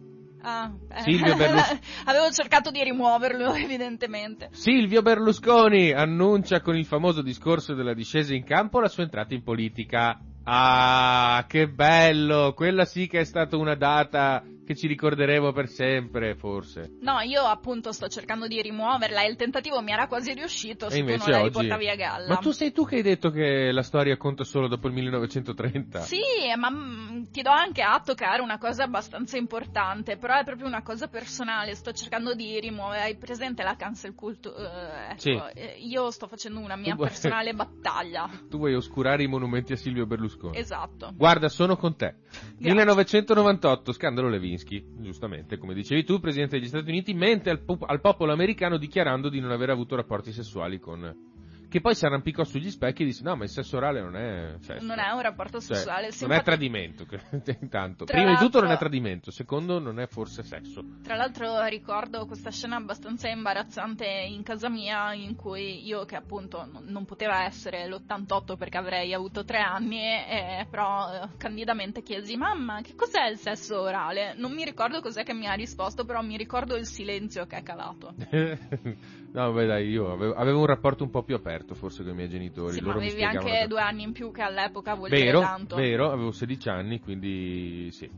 [0.46, 1.02] Ah, eh.
[1.04, 4.50] Silvio Berlus- Avevo cercato di rimuoverlo, evidentemente.
[4.52, 9.44] Silvio Berlusconi annuncia con il famoso discorso della discesa in campo la sua entrata in
[9.44, 10.20] politica.
[10.44, 12.54] Ah, che bello!
[12.54, 16.97] Quella sì che è stata una data che ci ricorderemo per sempre, forse.
[17.02, 20.99] No, io appunto sto cercando di rimuoverla e il tentativo mi era quasi riuscito se
[20.99, 21.47] tu non la oggi...
[21.47, 22.28] riportavi a galla.
[22.28, 25.99] Ma tu sei tu che hai detto che la storia conta solo dopo il 1930?
[26.02, 26.19] Sì,
[26.58, 30.67] ma mm, ti do anche atto che era una cosa abbastanza importante, però è proprio
[30.67, 34.56] una cosa personale, sto cercando di rimuovere, hai presente la cancel culture?
[34.56, 35.41] Eh, ecco, Sì.
[35.54, 38.30] eh, io sto facendo una mia vuoi- personale battaglia.
[38.49, 40.58] Tu vuoi oscurare i monumenti a Silvio Berlusconi?
[40.58, 41.12] Esatto.
[41.15, 42.15] Guarda, sono con te.
[42.60, 47.86] 1998, scandalo Levinsky, giustamente, come dicevi tu, il presidente degli Stati Uniti mente al, pop-
[47.88, 51.32] al popolo americano dichiarando di non aver avuto rapporti sessuali con...
[51.74, 54.58] Che poi si arrampicò sugli specchi e disse no, ma il sesso orale non è
[54.60, 54.86] sesso.
[54.86, 57.08] Non è un rapporto Cioè, sessuale, non simpati- è tradimento,
[57.62, 58.06] intanto.
[58.06, 60.84] Prima di tutto non è tradimento, secondo non è forse sesso.
[61.02, 66.64] Tra l'altro ricordo questa scena abbastanza imbarazzante in casa mia in cui io che appunto
[66.72, 72.82] non, non poteva essere l'88 perché avrei avuto tre anni eh, però candidamente chiesi mamma
[72.82, 74.36] che cos'è il sesso orale?
[74.38, 77.64] Non mi ricordo cos'è che mi ha risposto però mi ricordo il silenzio che è
[77.64, 78.14] calato.
[79.34, 82.15] no, beh dai, io avevo, avevo un rapporto un po' più aperto forse con i
[82.15, 82.73] miei genitori.
[82.73, 85.39] Sì, ma loro mi avevi anche che- due anni in più che all'epoca vuol Vero,
[85.39, 85.76] dire tanto.
[85.76, 88.10] vero, avevo 16 anni, quindi sì.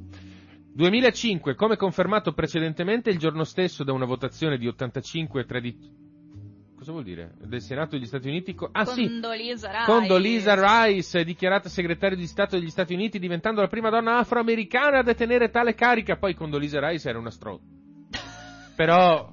[0.73, 6.03] 2005, come confermato precedentemente, il giorno stesso da una votazione di 85 13
[6.77, 7.33] Cosa vuol dire?
[7.39, 8.53] Del Senato degli Stati Uniti?
[8.53, 9.85] co- ah sì, Condoleezza Rice.
[9.85, 15.03] Condoleezza Rice, dichiarata segretaria di Stato degli Stati Uniti, diventando la prima donna afroamericana a
[15.03, 16.17] detenere tale carica.
[16.17, 17.59] Poi Condoleezza Rice era una stro...
[18.75, 19.31] Però...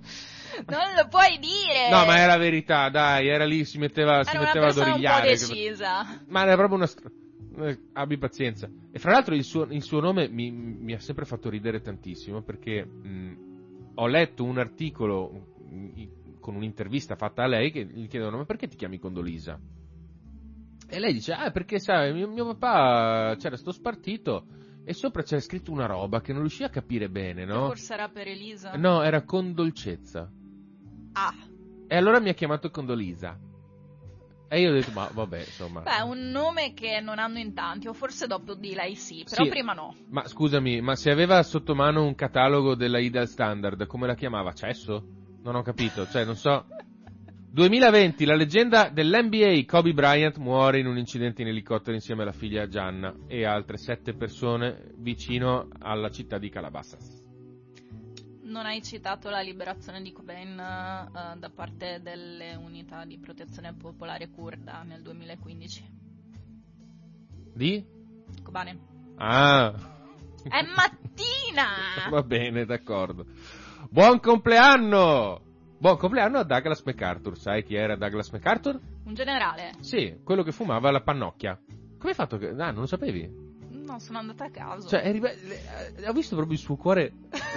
[0.66, 1.88] Non lo puoi dire!
[1.90, 4.94] No, ma era verità, dai, era lì, si metteva, si Era una metteva ad persona
[4.94, 5.28] un po' origliare.
[5.30, 6.20] decisa.
[6.28, 7.68] Ma era proprio una...
[7.68, 8.68] eh, abbi pazienza.
[8.90, 12.42] E fra l'altro il suo, il suo nome mi, mi ha sempre fatto ridere tantissimo
[12.42, 15.30] perché mh, ho letto un articolo
[15.68, 16.02] mh,
[16.40, 19.58] con un'intervista fatta a lei che gli chiedono ma perché ti chiami Condolisa?
[20.88, 24.44] E lei dice ah perché sai mio, mio papà c'era sto spartito
[24.84, 27.66] e sopra c'era scritto una roba che non riusciva a capire bene, no?
[27.68, 28.72] Forse era per Elisa.
[28.76, 30.28] No, era con dolcezza.
[31.12, 31.34] Ah.
[31.88, 33.38] E allora mi ha chiamato Condolisa.
[34.48, 35.80] E io ho detto ma vabbè insomma.
[35.80, 39.44] Beh, un nome che non hanno in tanti, o forse dopo di lei sì, però
[39.44, 39.48] Sì.
[39.50, 39.96] prima no.
[40.10, 44.52] Ma scusami, ma se aveva sotto mano un catalogo della Ideal Standard, come la chiamava?
[44.52, 45.02] Cesso?
[45.42, 46.66] Non ho capito, cioè non so.
[47.50, 52.66] 2020, la leggenda dell'NBA Kobe Bryant muore in un incidente in elicottero insieme alla figlia
[52.68, 57.21] Gianna e altre sette persone vicino alla città di Calabasas.
[58.52, 64.28] Non hai citato la liberazione di Cobain eh, da parte delle unità di protezione popolare
[64.28, 65.90] kurda nel 2015.
[67.54, 67.82] Di?
[68.42, 68.78] Kobane.
[69.16, 69.72] Ah,
[70.42, 71.66] È mattina!
[72.10, 73.24] va bene, d'accordo.
[73.88, 75.40] Buon compleanno!
[75.78, 77.38] Buon compleanno a Douglas MacArthur.
[77.38, 78.78] Sai chi era Douglas MacArthur?
[79.04, 79.72] Un generale.
[79.80, 81.58] Sì, quello che fumava la pannocchia.
[81.96, 82.48] Come hai fatto che...
[82.48, 83.51] Ah, non lo sapevi?
[83.84, 84.88] No, sono andata a caso.
[84.88, 87.14] Cioè, eri be- le- ho visto proprio il suo cuore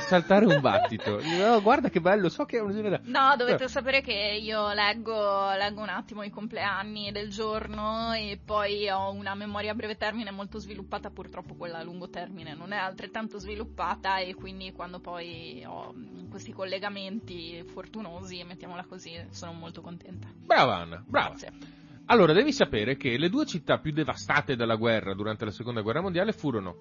[0.07, 1.17] saltare un battito.
[1.21, 3.03] Dico, "Oh, guarda che bello, so che è un generale.
[3.05, 4.11] No, dovete sapere che
[4.41, 9.75] io leggo, leggo un attimo i compleanni del giorno e poi ho una memoria a
[9.75, 14.71] breve termine molto sviluppata, purtroppo quella a lungo termine non è altrettanto sviluppata e quindi
[14.71, 15.93] quando poi ho
[16.29, 20.27] questi collegamenti fortunosi, mettiamola così, sono molto contenta.
[20.33, 21.29] Brava Anna, brava.
[21.29, 21.83] Grazie.
[22.07, 26.01] Allora, devi sapere che le due città più devastate dalla guerra durante la seconda guerra
[26.01, 26.75] mondiale furono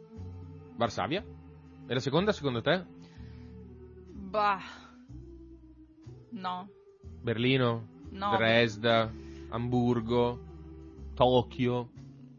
[0.76, 1.24] Varsavia.
[1.87, 2.84] E la seconda, secondo te?
[4.12, 4.60] Bah.
[6.30, 6.68] No.
[7.22, 8.37] Berlino, No.
[8.37, 9.10] Dresda,
[9.50, 10.40] Amburgo,
[11.14, 11.88] Tokyo,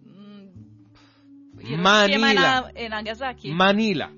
[0.07, 2.71] Mm, Manila.
[2.71, 3.51] E Nagasaki?
[3.51, 4.11] Manila.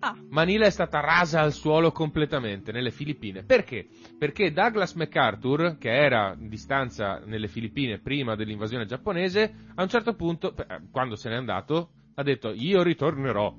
[0.00, 3.44] Ah, Manila è stata rasa al suolo completamente nelle Filippine.
[3.44, 3.86] Perché?
[4.18, 10.14] Perché Douglas MacArthur, che era in distanza nelle Filippine prima dell'invasione giapponese, a un certo
[10.14, 10.54] punto,
[10.90, 13.54] quando se n'è andato, ha detto io ritornerò.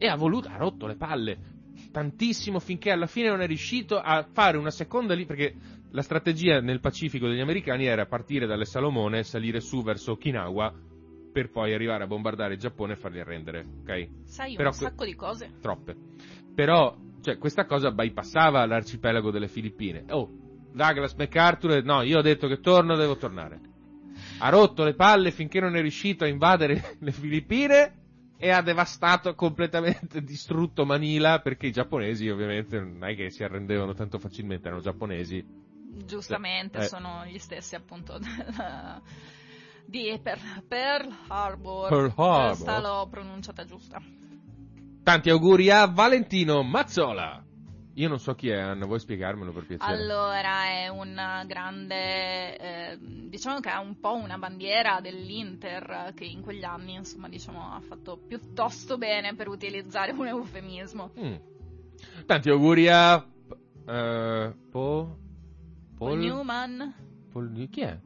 [0.00, 1.56] E ha voluto, ha rotto le palle
[1.90, 5.54] tantissimo finché alla fine non è riuscito a fare una seconda lì, perché
[5.90, 10.72] la strategia nel Pacifico degli americani era partire dalle Salomone, salire su verso Okinawa,
[11.38, 14.08] per poi arrivare a bombardare il Giappone e farli arrendere, ok?
[14.24, 15.52] sai Però un sacco di cose.
[15.60, 15.96] troppe.
[16.52, 20.04] Però, cioè, questa cosa bypassava l'arcipelago delle Filippine.
[20.10, 20.28] Oh,
[20.72, 23.60] Douglas MacArthur, no, io ho detto che torno, devo tornare.
[24.40, 27.92] Ha rotto le palle finché non è riuscito a invadere le Filippine
[28.36, 33.94] e ha devastato completamente, distrutto Manila perché i giapponesi ovviamente non è che si arrendevano
[33.94, 35.44] tanto facilmente, erano giapponesi.
[36.04, 36.82] Giustamente, Eh.
[36.82, 39.02] sono gli stessi appunto del-
[39.88, 41.88] di Per- Pearl Harbor.
[41.88, 42.46] Pearl Harbor.
[42.48, 44.00] Questa l'ho pronunciata giusta.
[45.02, 47.42] Tanti auguri a Valentino Mazzola.
[47.94, 49.92] Io non so chi è, Anna, vuoi spiegarmelo per piacere?
[49.92, 56.42] Allora, è un grande, eh, diciamo che è un po' una bandiera dell'Inter che in
[56.42, 61.10] quegli anni, insomma, diciamo, ha fatto piuttosto bene per utilizzare un eufemismo.
[61.18, 61.34] Mm.
[62.26, 63.26] Tanti auguri a...
[63.86, 65.18] eh, po...
[65.96, 66.94] Paul Newman,
[67.32, 67.98] Paul- Chi è?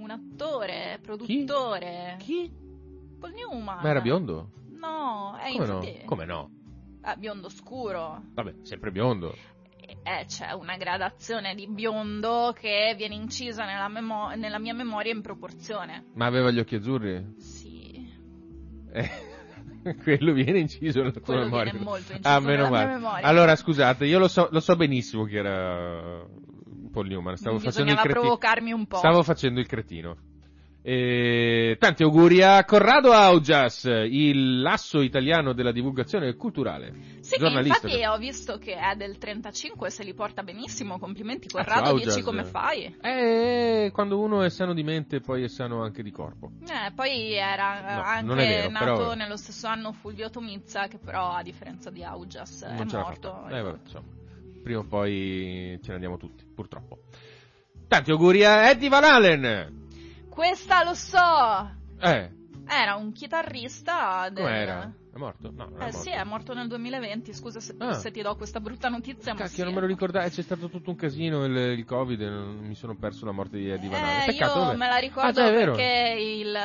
[0.00, 2.16] Un attore, produttore.
[2.18, 2.50] Chi?
[3.18, 3.80] Paul Newman.
[3.82, 4.50] Ma era biondo?
[4.70, 5.80] No, è Come no?
[6.06, 6.50] Come no?
[7.02, 8.22] è biondo scuro.
[8.34, 9.34] Vabbè, sempre biondo.
[10.02, 15.20] Eh, c'è una gradazione di biondo che viene incisa nella, memo- nella mia memoria in
[15.20, 16.06] proporzione.
[16.14, 17.34] Ma aveva gli occhi azzurri?
[17.38, 18.08] Sì.
[18.92, 19.10] Eh,
[20.02, 21.72] quello viene inciso nella tua memoria.
[21.72, 22.94] viene molto inciso ah, meno nella mia male.
[22.94, 23.26] memoria.
[23.26, 26.24] Allora, scusate, io lo so, lo so benissimo chi era
[26.90, 27.36] Paul Newman.
[27.36, 28.20] Stavo facendo il Bisognava cretino.
[28.22, 28.96] provocarmi un po'.
[28.96, 30.16] Stavo facendo il cretino.
[30.82, 37.18] E tanti auguri a Corrado Augias, il lasso italiano della divulgazione culturale.
[37.20, 40.98] Sì, infatti ho visto che è del 35 e se li porta benissimo.
[40.98, 42.96] Complimenti, Corrado, ciao, dici come fai?
[43.02, 46.52] Eh, quando uno è sano di mente, poi è sano anche di corpo.
[46.62, 50.30] Eh, poi era eh, No, anche non è vero, nato però- nello stesso anno Fulvio
[50.30, 53.46] Tomizza, che però a differenza di Augias è non l'ha morto.
[53.50, 54.06] Eh, vabbè, insomma,
[54.62, 57.00] prima o poi ce ne andiamo tutti, purtroppo.
[57.88, 59.86] Tanti auguri a Eddie Van Halen.
[60.28, 61.78] Questa lo so!
[62.00, 62.30] Eh,
[62.72, 64.44] Era un chitarrista del...
[64.44, 64.92] com'era?
[65.12, 65.50] È morto?
[65.50, 65.98] No, non è Eh morto.
[65.98, 67.94] sì, è morto nel 2020, scusa se, Ah.
[67.94, 69.62] se ti do questa brutta notizia, ma Cacchio, sì.
[69.64, 72.76] non me lo ricordavo, eh, c'è stato tutto un casino, il, il covid, non mi
[72.76, 74.20] sono perso la morte di Eddie Van Halen.
[74.22, 74.76] Eh, Peccato, io vabbè.
[74.76, 75.72] me la ricordo Ah, già, è vero.
[75.74, 76.56] perché il,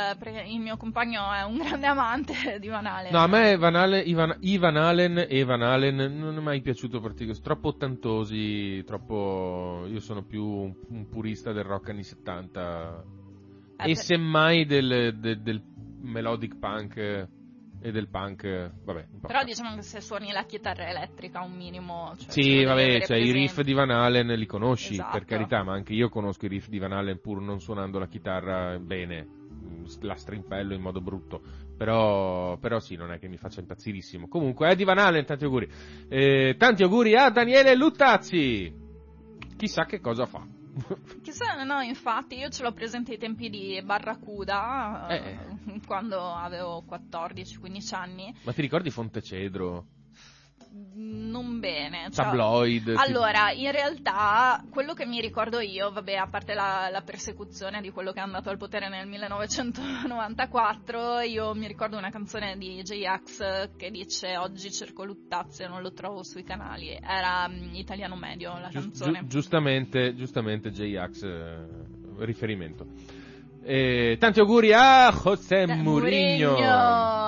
[0.54, 3.12] il mio compagno è un grande amante di Van Halen.
[3.12, 7.00] No, a me Van Halen, Ivan, Ivan Halen e Van Halen non è mai piaciuto
[7.00, 9.86] particolarmente, troppo ottantosi, troppo...
[9.89, 13.04] Io sono più un, un purista del rock anni 70
[13.78, 15.62] Eh, e per- semmai del, del- del
[16.06, 17.28] melodic punk eh,
[17.82, 19.08] e del punk, eh, vabbè.
[19.22, 22.13] Però diciamo che se suoni la chitarra elettrica un minimo...
[22.18, 25.12] Cioè, Sì, vabbè, cioè i riff di Van Halen li conosci, Esatto.
[25.12, 28.08] per carità, ma anche io conosco i riff di Van Halen pur non suonando la
[28.08, 29.28] chitarra bene,
[30.02, 31.41] la strimpello in modo brutto,
[31.78, 34.28] però, però sì, non è che mi faccia impazzirissimo.
[34.28, 35.70] Comunque, Eddie Van Halen, tanti auguri.
[36.08, 38.74] Eh, tanti auguri a Daniele Luttazzi!
[39.58, 40.55] Chissà che cosa fa.
[41.22, 45.15] Chissà, no, infatti io ce l'ho presente ai tempi di Barracuda, Eh.
[45.15, 48.36] eh, quando avevo 14-15 anni.
[48.44, 49.86] ma ti ricordi Fontecedro?
[50.98, 52.10] Non bene.
[52.12, 52.94] cioè- tabloid.
[52.98, 57.92] Allora, in realtà, quello che mi ricordo io, vabbè, a parte la, la persecuzione di
[57.92, 63.76] quello che è andato al potere nel 1994, io mi ricordo una canzone di J-Ax
[63.76, 66.98] che dice Oggi cerco Luttazio non lo trovo sui canali.
[67.02, 69.19] Era mm, italiano medio la Gius- canzone.
[69.19, 71.65] giu- giustamente, giustamente J-Ax eh,
[72.19, 72.88] riferimento.
[73.68, 76.54] Eh, tanti auguri a José Eh, Mourinho.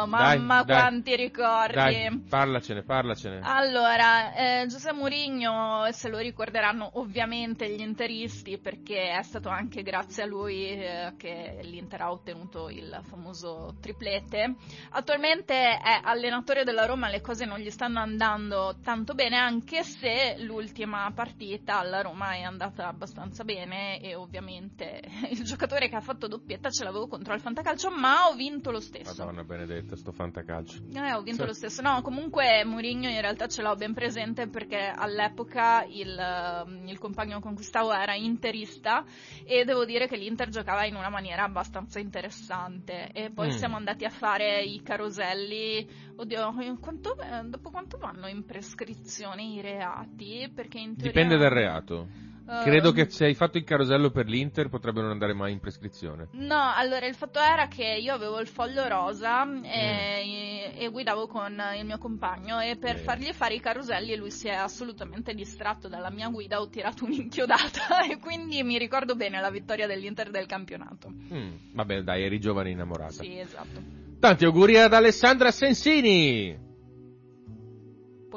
[0.06, 1.74] mamma Dai, dai, quanti ricordi.
[1.74, 3.40] Dai, parlacene, parlacene.
[3.42, 10.24] Allora, eh, Giuseppe Mourinho se lo ricorderanno ovviamente gli interisti perché è stato anche grazie
[10.24, 14.58] a lui eh, che l'Inter ha ottenuto il famoso triplete.
[14.92, 20.36] Attualmente è allenatore della Roma, le cose non gli stanno andando tanto bene anche se
[20.42, 26.26] l'ultima partita alla Roma è andata abbastanza bene e ovviamente il giocatore che ha fatto
[26.28, 29.14] doppietta ce l'avevo contro al Fantacalcio ma ho vinto lo stesso.
[29.26, 30.82] Madonna benedetta, sto fantacalcio.
[30.94, 31.48] Eh, ho vinto Sì.
[31.48, 31.82] lo stesso.
[31.82, 37.40] No, comunque Mourinho in realtà ce l'ho ben presente perché all'epoca il, ehm, il compagno
[37.40, 39.04] con cui stavo era interista
[39.46, 43.10] e devo dire che l'Inter giocava in una maniera abbastanza interessante.
[43.14, 43.52] E poi Mm.
[43.58, 45.88] siamo andati a fare i caroselli.
[46.16, 50.52] Oddio, quanto- eh, dopo quanto vanno in prescrizione i reati?
[50.54, 51.12] Perché in teoria...
[51.12, 52.08] Dipende dal reato.
[52.48, 55.60] Ehm, Credo che se hai fatto il carosello per l'Inter potrebbe non andare mai in
[55.60, 56.30] prescrizione.
[56.34, 59.64] No, allora il fatto era che io avevo il foglio rosa Mm.
[59.66, 63.04] e, e guidavo con il mio compagno e per Bene.
[63.04, 68.06] fargli fare i caroselli lui si è assolutamente distratto dalla mia guida, ho tirato un'inchiodata
[68.10, 71.10] e quindi mi ricordo bene la vittoria dell'Inter del campionato.
[71.10, 73.24] Mm, Vabbè, dai, eri giovane innamorata.
[73.24, 73.82] Sì, esatto.
[74.20, 76.67] Tanti auguri ad Alessandra Sensini.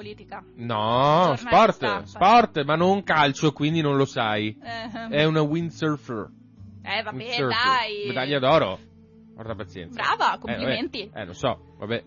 [0.00, 0.42] Politica.
[0.54, 4.56] No, sport, sport, ma non calcio, quindi non lo sai.
[4.58, 6.30] Eh, È una windsurfer.
[6.82, 7.48] eh, vabbè, Windsurfer.
[7.48, 8.06] dai.
[8.06, 8.78] Medaglia d'oro.
[9.34, 10.00] Porta pazienza.
[10.02, 11.06] Brava, Eh, complimenti.
[11.06, 11.20] vabbè.
[11.20, 12.04] Eh, lo so, vabbè.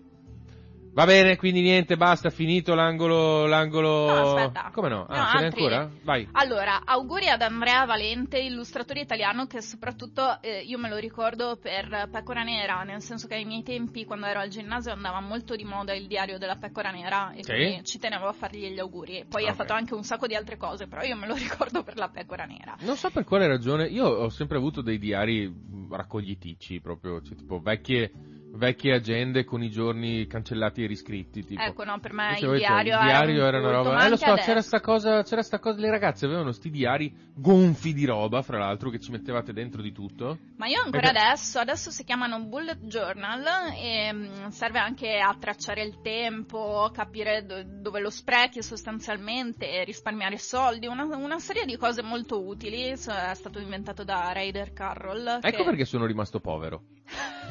[0.94, 4.06] Va bene, quindi niente, basta, finito l'angolo, l'angolo...
[4.06, 4.70] No, aspetta.
[4.72, 5.06] Come no?
[5.08, 5.90] Ah, No, ce n'è ancora?
[6.04, 6.28] Vai.
[6.34, 12.10] Allora, auguri ad Andrea Valente, illustratore italiano che soprattutto eh, io me lo ricordo per
[12.12, 15.64] Pecora Nera, nel senso che ai miei tempi quando ero al ginnasio andava molto di
[15.64, 17.54] moda il diario della Pecora Nera e Sì?
[17.54, 19.26] quindi ci tenevo a fargli gli auguri.
[19.28, 19.58] Poi Ah, ha ok.
[19.58, 21.34] fatto anche un sacco di altre cose, però io me lo
[21.74, 22.76] ricordo per la Pecora Nera.
[22.82, 25.52] Non so per quale ragione, io ho sempre avuto dei diari
[25.90, 28.12] raccogliticci, proprio, cioè, tipo vecchie,
[28.56, 31.62] vecchie agende con i giorni cancellati e riscritti, tipo.
[31.62, 34.06] Ecco, no, per me il diario, il diario era, era un una roba.
[34.06, 34.46] Eh, lo so, adesso.
[34.48, 38.60] c'era sta cosa, c'era sta cosa, le ragazze avevano sti diari gonfi di roba, fra
[38.60, 40.38] l'altro, che ci mettevate dentro di tutto.
[40.58, 43.44] Ma io ancora Perché- adesso, adesso si chiamano bullet journal
[43.76, 50.38] e mm, serve anche a tracciare il tempo, capire do- dove lo sprechi sostanzialmente, risparmiare
[50.38, 52.84] soldi, una, una serie di cose molto utili.
[52.84, 55.40] È stato inventato da Raider Carroll.
[55.40, 56.84] che- Ecco perché sono rimasto povero.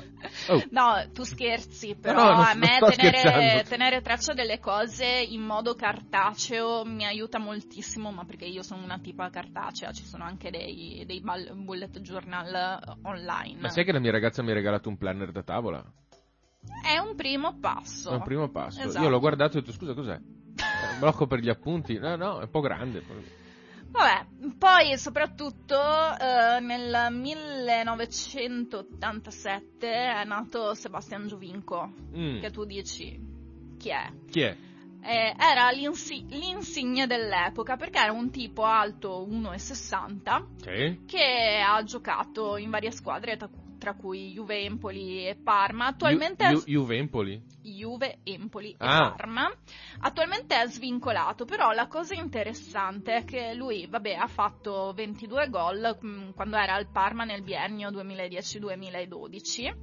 [0.49, 0.63] Oh.
[0.71, 5.75] No, tu scherzi, però No, non- a me tenere, tenere traccia delle cose in modo
[5.75, 11.05] cartaceo mi aiuta moltissimo, ma perché io sono una tipa cartacea, ci sono anche dei,
[11.07, 13.61] dei bullet journal eh, online.
[13.61, 15.85] Ma sai che la mia ragazza mi ha regalato un planner da tavola?
[16.83, 18.11] È un primo passo.
[18.11, 18.81] È un primo passo.
[18.81, 19.05] Esatto.
[19.05, 20.15] Io l'ho guardato e ho detto, scusa, cos'è?
[20.17, 21.99] Un blocco per gli appunti?
[21.99, 23.41] No, no, è un po' grande.
[23.93, 24.27] Vabbè,
[24.59, 25.77] poi soprattutto
[26.19, 32.41] eh, nel 1987 è nato Sebastian Giovinco, Mm.
[32.41, 33.19] che tu dici
[33.79, 34.11] chi è?
[34.31, 34.57] Chi è?
[35.05, 41.01] Eh, era l'insi- l'insigne dell'epoca perché era un tipo alto 1,60 Sì?
[41.07, 43.49] che ha giocato in varie squadre tra,
[43.83, 45.87] tra cui Juve, Empoli e Parma.
[45.87, 47.43] Attualmente Ju- Ju- Juve Empoli?
[47.63, 49.09] Juve, Empoli Ah.
[49.09, 49.53] e Parma.
[50.03, 55.99] Attualmente è svincolato, però la cosa interessante è che lui, vabbè, ha fatto 22 gol
[56.05, 59.75] mm, quando era al Parma nel biennio 2010-2012.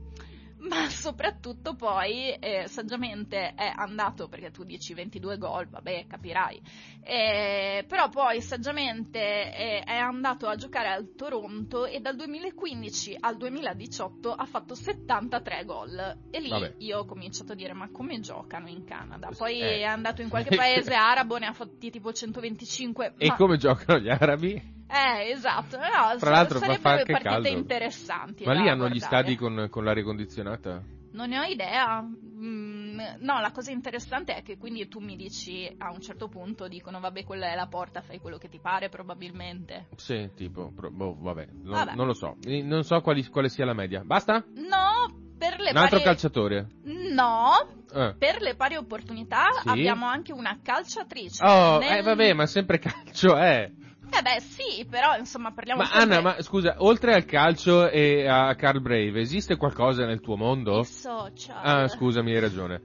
[0.62, 6.62] Ma soprattutto poi eh, saggiamente è andato, perché tu dici 22 gol, vabbè, capirai.
[7.02, 13.38] Eh, però poi saggiamente eh, è andato a giocare al Toronto e dal 2015 al
[13.38, 16.18] 2018 ha fatto 73 gol.
[16.30, 16.76] E lì Vabbè.
[16.80, 19.30] io ho cominciato a dire ma come giocano in Canada?
[19.36, 19.78] Poi Eh.
[19.80, 23.14] è andato in qualche paese arabo, ne ha fatti tipo 125.
[23.18, 24.78] E ma- come giocano gli arabi?
[24.92, 25.78] Eh, esatto.
[25.78, 27.48] No, Tra l'altro fa- sarebbero fa anche partite caldo.
[27.50, 28.44] interessanti.
[28.46, 29.00] Ma lì hanno gli guardare.
[29.00, 30.82] stadi con, con l'aria condizionata?
[31.12, 32.02] Non ne ho idea.
[32.02, 36.68] Mm, no, la cosa interessante è che quindi tu mi dici a un certo punto
[36.68, 39.88] dicono vabbè quella è la porta, fai quello che ti pare probabilmente.
[39.96, 41.96] Sì, tipo, pro- boh, vabbè, non, Vabbè.
[41.96, 42.38] non lo so.
[42.46, 44.02] Non so quali- quale sia la media.
[44.06, 44.44] Basta?
[44.56, 46.04] No, per le Un altro pari...
[46.04, 46.68] calciatore.
[47.12, 47.52] No,
[47.94, 48.16] Eh.
[48.18, 49.68] per le pari opportunità Sì.
[49.70, 51.44] abbiamo anche una calciatrice.
[51.44, 53.72] Oh, Nel- eh vabbè, ma sempre calcio, eh.
[54.12, 58.28] Eh beh, sì, però insomma parliamo Ma sempre Anna, ma scusa, oltre al calcio e
[58.28, 60.80] a Carl Brave, esiste qualcosa nel tuo mondo?
[60.80, 61.58] di social.
[61.62, 62.82] Ah, scusami, hai ragione.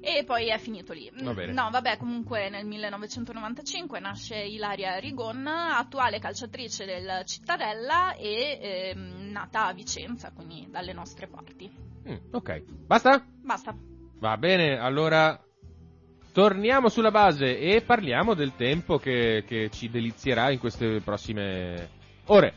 [0.00, 1.10] E poi è finito lì.
[1.22, 1.52] Va bene.
[1.52, 9.66] No, vabbè, comunque nel 1995 nasce Ilaria Rigon, attuale calciatrice del Cittadella e ehm, nata
[9.66, 11.70] a Vicenza, quindi dalle nostre parti.
[12.08, 13.24] Mm, ok, basta?
[13.42, 13.74] Basta.
[14.18, 15.40] Va bene, allora
[16.32, 21.88] torniamo sulla base e parliamo del tempo che, che ci delizierà in queste prossime
[22.26, 22.54] ore.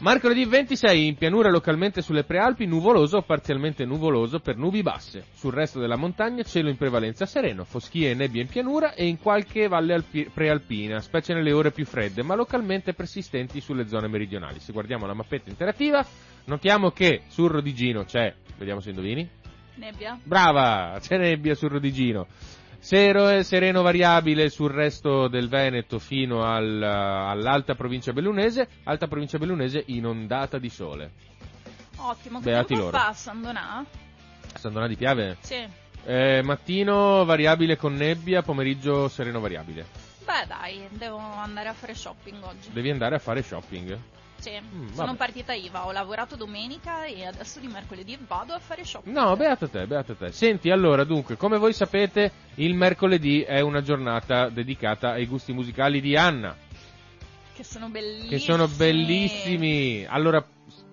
[0.00, 5.24] Mercoledì 26 in pianura localmente sulle prealpi, nuvoloso o parzialmente nuvoloso per nubi basse.
[5.34, 9.18] Sul resto della montagna cielo in prevalenza sereno, foschie e nebbie in pianura e in
[9.18, 14.60] qualche valle alpi- prealpina, specie nelle ore più fredde, ma localmente persistenti sulle zone meridionali.
[14.60, 16.06] Se guardiamo la mappetta interattiva,
[16.44, 19.28] notiamo che sul Rodigino c'è, vediamo se indovini,
[19.78, 20.18] Nebbia?
[20.22, 22.26] Brava, c'è nebbia sul Rodigino.
[22.80, 29.38] Sero e sereno variabile sul resto del Veneto fino al- all'alta provincia bellunese, alta provincia
[29.38, 31.10] bellunese inondata di sole.
[31.96, 32.38] Ottimo.
[32.38, 32.96] Che Beati tempo loro.
[32.96, 33.84] fa a Sandonà?
[34.54, 35.36] Sandona di Piave?
[35.40, 35.66] Sì.
[36.04, 39.84] Eh, mattino variabile con nebbia, pomeriggio sereno variabile.
[40.24, 42.70] Beh dai, devo andare a fare shopping oggi.
[42.72, 43.98] Devi andare a fare shopping.
[44.38, 45.16] Sì, Mm, sono vabbè.
[45.16, 49.14] partita IVA, ho lavorato domenica e adesso di mercoledì vado a fare shopping.
[49.14, 50.30] No, beato te, beato te.
[50.30, 56.00] Senti, allora, dunque, come voi sapete, il mercoledì è una giornata dedicata ai gusti musicali
[56.00, 56.54] di Anna.
[57.54, 58.28] Che sono bellissimi.
[58.28, 60.06] che sono bellissimi.
[60.08, 60.44] Allora,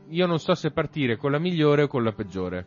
[0.10, 2.66] io non so se partire con la migliore o con la peggiore.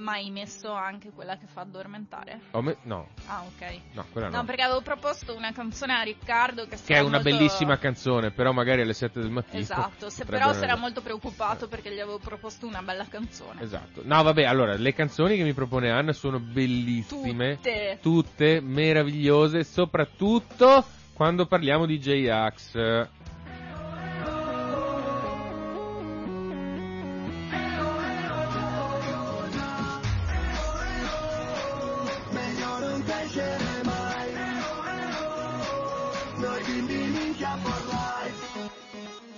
[0.00, 2.40] Ma hai messo anche quella che fa addormentare?
[2.52, 3.80] Me- no, Ah, ok.
[3.92, 4.36] no, quella no.
[4.38, 8.30] No, perché avevo proposto una canzone a Riccardo che, Che è una molto- bellissima canzone,
[8.30, 9.60] però magari alle 7 del mattino.
[9.60, 13.60] Esatto, se però si era molto preoccupato perché gli avevo proposto una bella canzone.
[13.60, 14.00] Esatto.
[14.04, 17.56] No, vabbè, allora, le canzoni che mi propone Anna sono bellissime.
[17.56, 17.98] Tutte.
[18.00, 20.82] Tutte meravigliose, soprattutto
[21.12, 23.08] quando parliamo di J-Ax.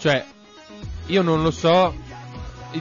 [0.02, 0.24] Cioè,
[1.06, 1.94] io non lo so.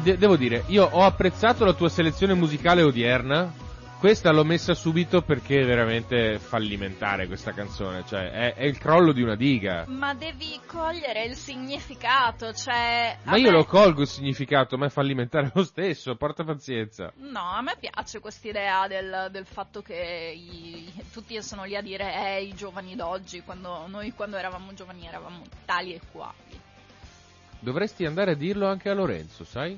[0.01, 3.53] de- devo dire, io ho apprezzato la tua selezione musicale odierna.
[3.99, 8.03] Questa l'ho messa subito perché è veramente fallimentare questa canzone.
[8.07, 9.86] Cioè, è, è il crollo di una diga.
[9.88, 13.19] Ma devi cogliere il significato, cioè...
[13.22, 16.15] Ma io me- lo colgo il significato, ma è fallimentare lo stesso.
[16.15, 17.13] Porta pazienza.
[17.17, 22.15] No, a me piace quest'idea del, del fatto che i- tutti sono lì a dire
[22.15, 26.61] eh, i giovani d'oggi, quando noi quando eravamo giovani eravamo tali e quali.
[27.64, 29.78] Dovresti andare a dirlo anche a Lorenzo, sai?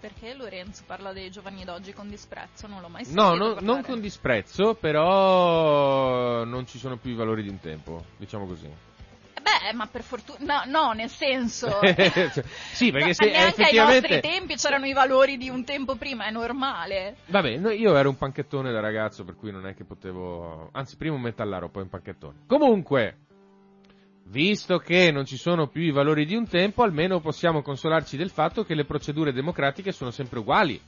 [0.00, 2.66] Perché Lorenzo parla dei giovani d'oggi con disprezzo?
[2.66, 7.14] Non l'ho mai sentito No, no- non con disprezzo, però non ci sono più i
[7.14, 8.66] valori di un tempo, diciamo così.
[8.66, 10.64] Eh Beh, ma per fortuna...
[10.66, 11.68] No, no, nel senso...
[12.74, 14.06] Sì, perché No, se neanche effettivamente...
[14.08, 17.16] ai nostri tempi c'erano i valori di un tempo prima, è normale.
[17.26, 20.70] Vabbè, no, io ero un panchettone da ragazzo, per cui non è che potevo...
[20.72, 22.40] Anzi, prima un metallaro, poi un panchettone.
[22.46, 23.18] Comunque,
[24.26, 28.30] visto che non ci sono più i valori di un tempo, almeno possiamo consolarci del
[28.30, 30.80] fatto che le procedure democratiche sono sempre uguali.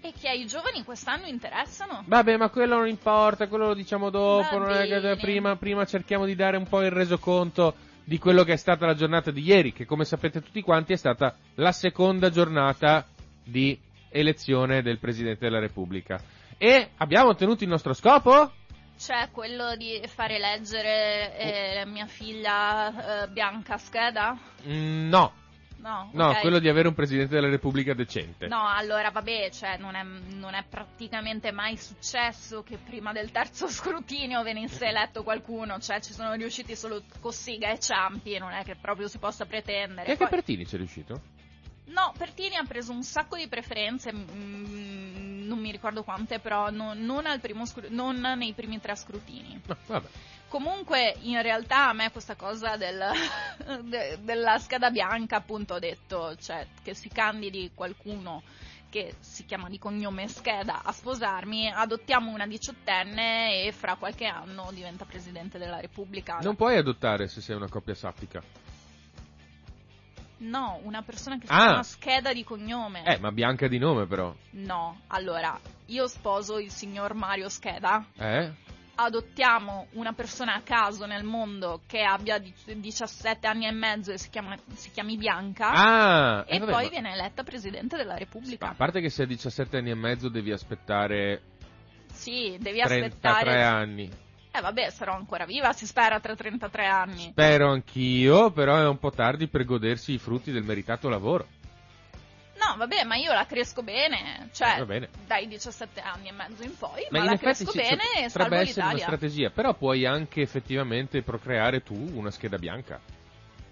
[0.00, 2.04] E che ai giovani quest'anno interessano?
[2.06, 6.24] Vabbè, ma quello non importa, quello lo diciamo dopo, non è che prima, prima cerchiamo
[6.24, 7.74] di dare un po' il resoconto
[8.04, 10.96] di quello che è stata la giornata di ieri, che come sapete tutti quanti è
[10.96, 13.06] stata la seconda giornata
[13.44, 13.78] di
[14.08, 16.18] elezione del Presidente della Repubblica.
[16.56, 18.52] E abbiamo ottenuto il nostro scopo?
[18.98, 24.36] C'è quello di fare leggere eh, mia figlia eh, Bianca scheda?
[24.66, 25.32] Mm, no,
[25.78, 26.40] No, no, ok.
[26.40, 28.48] quello di avere un Presidente della Repubblica decente.
[28.48, 33.68] No, allora vabbè, cioè non è, non è praticamente mai successo che prima del terzo
[33.70, 38.74] scrutinio venisse eletto qualcuno, cioè ci sono riusciti solo Cossiga e Ciampi, non è che
[38.74, 40.08] proprio si possa pretendere.
[40.08, 41.20] E anche Poi- Pertini ci è riuscito?
[41.88, 46.94] No, Pertini ha preso un sacco di preferenze, mm, non mi ricordo quante, però no-
[46.94, 49.60] non, al primo scru- non nei primi tre scrutini.
[49.66, 50.08] No, vabbè.
[50.48, 53.02] Comunque, in realtà a me questa cosa del,
[53.84, 58.42] de- della scheda bianca, appunto, ho detto, cioè, che si candidi qualcuno
[58.90, 64.70] che si chiama di cognome scheda a sposarmi, adottiamo una diciottenne e fra qualche anno
[64.72, 66.38] diventa Presidente della Repubblica.
[66.40, 68.42] Non puoi adottare se sei una coppia sappica.
[70.40, 71.56] No, una persona che si Ah.
[71.66, 73.04] chiama scheda di cognome.
[73.04, 74.32] Eh, ma bianca di nome però.
[74.52, 78.52] No, allora, io sposo il signor Mario Scheda, Eh?
[78.94, 84.18] adottiamo una persona a caso nel mondo che abbia di- 17 anni e mezzo e
[84.18, 86.44] si, chiama- si chiami Bianca Ah!
[86.46, 88.74] e eh, vabbè, poi ma- viene eletta Presidente della A Repubblica.
[88.76, 91.42] parte che se hai 17 anni e mezzo devi aspettare
[92.12, 93.62] Sì, devi 33 aspettare...
[93.64, 94.10] anni.
[94.58, 97.28] Eh vabbè, sarò ancora viva, si spera tra 33 anni.
[97.30, 101.46] Spero anch'io, però è un po' tardi per godersi i frutti del meritato lavoro.
[102.58, 105.10] No, vabbè, ma io la cresco bene, cioè bene.
[105.24, 108.16] dai 17 anni e mezzo in poi, Ma ma, in la cresco sì, bene pot-
[108.16, 113.00] e salvo potrebbe essere una strategia, però puoi anche effettivamente procreare tu una scheda bianca.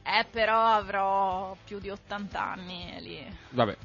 [0.05, 3.37] Eh, però avrò più di 80 anni lì.
[3.51, 3.76] Vabbè,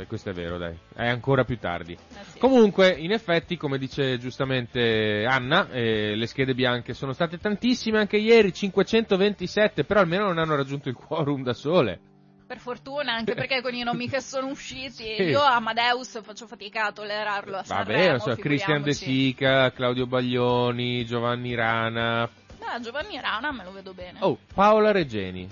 [0.00, 1.92] eh, questo è vero, dai, è ancora più tardi.
[1.92, 2.38] Eh sì.
[2.38, 8.16] Comunque, in effetti, come dice giustamente Anna, eh, le schede bianche sono state tantissime anche
[8.16, 12.00] ieri, 527, però almeno non hanno raggiunto il quorum da sole.
[12.46, 15.22] Per fortuna, anche perché con i nomi che sono usciti, Sì.
[15.22, 18.92] io Amadeus faccio fatica a tollerarlo a Vabbè, Sanremo, non so, Christian De.
[18.94, 22.22] Sica, Claudio Baglioni, Giovanni Rana.
[22.60, 24.18] Ah, Giovanni Rana me lo vedo bene.
[24.22, 25.46] Oh, Paola Regeni,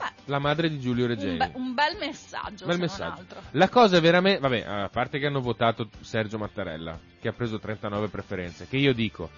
[0.00, 1.32] Beh, la madre di Giulio Regeni.
[1.32, 3.24] un, be- un bel messaggio, Bel messaggio.
[3.50, 7.58] La cosa è veramente, vabbè, a parte che hanno votato Sergio Mattarella, che ha preso
[7.58, 9.28] 39 preferenze, che io dico,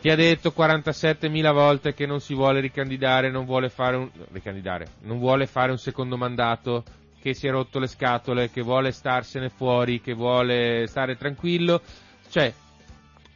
[0.00, 4.86] ti ha detto 47.000 volte che non si vuole ricandidare, non vuole fare un, ricandidare,
[5.00, 6.84] non vuole fare un secondo mandato,
[7.20, 11.82] che si è rotto le scatole, che vuole starsene fuori, che vuole stare tranquillo,
[12.30, 12.54] cioè,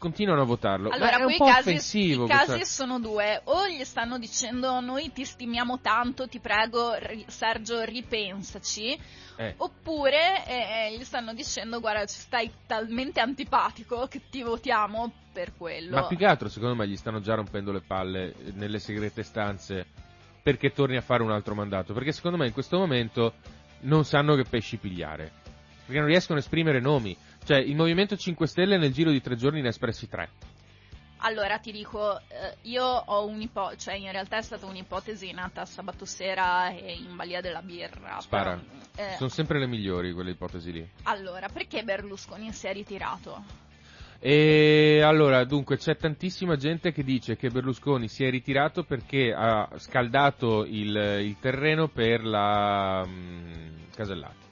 [0.05, 0.91] continuano a votarlo.
[0.91, 2.25] Allora, è un po' casi, offensivo.
[2.27, 3.41] i casi questa- sono due.
[3.45, 6.93] O gli stanno dicendo noi ti stimiamo tanto, ti prego
[7.27, 8.99] Sergio ripensaci.
[9.37, 9.55] eh.
[9.57, 15.97] Oppure eh, gli stanno dicendo guarda ci stai talmente antipatico che ti votiamo per quello.
[15.97, 19.23] Ma più che altro, secondo me, gli stanno già rompendo le palle eh, nelle segrete
[19.23, 19.87] stanze
[20.43, 21.95] perché torni a fare un altro mandato.
[21.95, 23.33] Perché secondo me in questo momento
[23.81, 25.33] non sanno che pesci pigliare.
[25.87, 27.17] Perché non riescono a esprimere nomi.
[27.45, 30.31] Cioè, il Movimento 5 Stelle nel giro di tre giorni ne ha espressi tre.
[31.19, 36.05] Allora ti dico, eh, io ho un'ipotesi, cioè in realtà è stata un'ipotesi nata sabato
[36.05, 38.21] sera e in balia della birra.
[38.21, 38.59] Spara.
[38.59, 40.89] però, eh, Sono sempre le migliori quelle ipotesi lì.
[41.05, 43.63] Allora, perché Berlusconi si è ritirato?
[44.19, 49.69] E allora, dunque, c'è tantissima gente che dice che Berlusconi si è ritirato perché ha
[49.77, 54.44] scaldato il, il terreno per la mm, Casellati.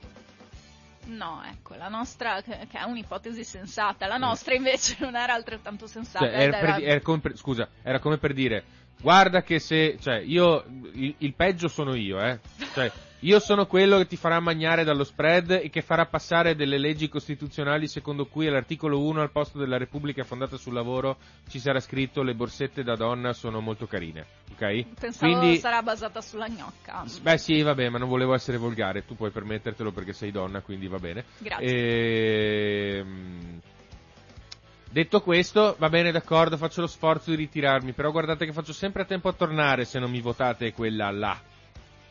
[1.05, 6.25] No, ecco, la nostra, che è un'ipotesi sensata, la nostra invece non era altrettanto sensata.
[6.27, 8.65] Cioè, era per era- di- era come per- scusa, era come per dire,
[9.01, 12.39] guarda che se, cioè, io, il, il peggio sono io, eh.
[12.73, 12.93] Cioè,
[13.25, 17.09] io sono quello che ti farà magnare dallo spread e che farà passare delle leggi
[17.09, 21.19] costituzionali secondo cui all'articolo 1 al posto della Repubblica fondata sul lavoro
[21.49, 24.99] ci sarà scritto le borsette da donna sono molto carine, ok?
[24.99, 27.05] Pensavo Quindi, sarà basata sulla gnocca.
[27.21, 30.89] Beh sì, vabbè, ma non volevo essere volgare, tu puoi permettertelo perché sei donna, quindi
[30.89, 31.25] va bene.
[31.39, 32.99] Grazie.
[32.99, 33.61] Ehm,
[34.91, 39.01] Detto questo, va bene, d'accordo, faccio lo sforzo di ritirarmi, però guardate che faccio sempre
[39.03, 41.41] a tempo a tornare se non mi votate quella là.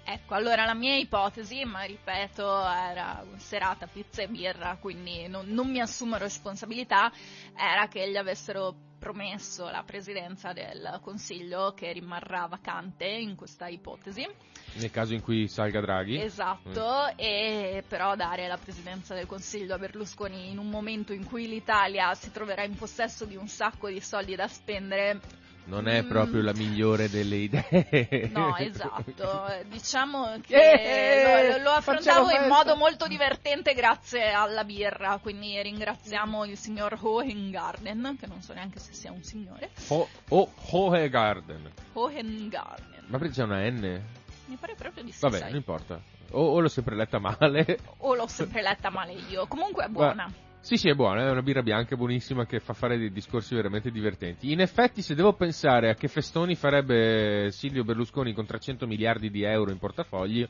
[0.04, 5.70] Ecco, allora la mia ipotesi, ma ripeto, era serata pizza e birra, quindi non, non
[5.70, 7.12] mi assumo responsabilità,
[7.56, 14.28] era che gli avessero promesso la presidenza del Consiglio che rimarrà vacante in questa ipotesi.
[14.74, 16.22] Nel caso in cui salga Draghi.
[16.22, 17.18] Esatto, Mm.
[17.18, 22.14] e però dare la presidenza del Consiglio a Berlusconi in un momento in cui l'Italia
[22.14, 25.20] si troverà in possesso di un sacco di soldi da spendere.
[25.64, 28.30] Non è proprio la migliore delle idee.
[28.34, 29.46] No, esatto.
[29.70, 36.46] Diciamo che Eh, lo, lo affrontavo in modo molto divertente grazie alla birra, quindi ringraziamo
[36.46, 39.70] il signor Hohengarden, che non so neanche se sia un signore.
[39.90, 41.72] Ho- oh, Hohegarden.
[41.94, 43.04] Hohengarden.
[43.08, 44.02] Ma perché c'è una N?
[44.46, 45.48] Mi pare proprio di sì, Vabbè, sai.
[45.50, 46.02] non importa.
[46.32, 47.78] O, o l'ho sempre letta male.
[48.00, 49.48] O l'ho sempre letta male io.
[49.48, 50.30] Comunque è buona.
[50.62, 53.90] Sì, sì, è buona, è una birra bianca buonissima che fa fare dei discorsi veramente
[53.90, 54.52] divertenti.
[54.52, 59.42] In effetti, se devo pensare a che festoni farebbe Silvio Berlusconi con 300 miliardi di
[59.42, 60.48] euro in portafogli,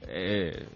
[0.00, 0.66] eh,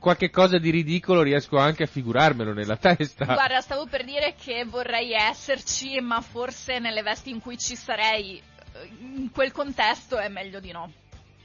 [0.00, 3.26] qualche cosa di ridicolo riesco anche a figurarmelo nella testa.
[3.26, 8.38] Guarda, stavo per dire che vorrei esserci, ma forse nelle vesti in cui ci sarei,
[8.38, 10.90] eh, in quel contesto è meglio di no.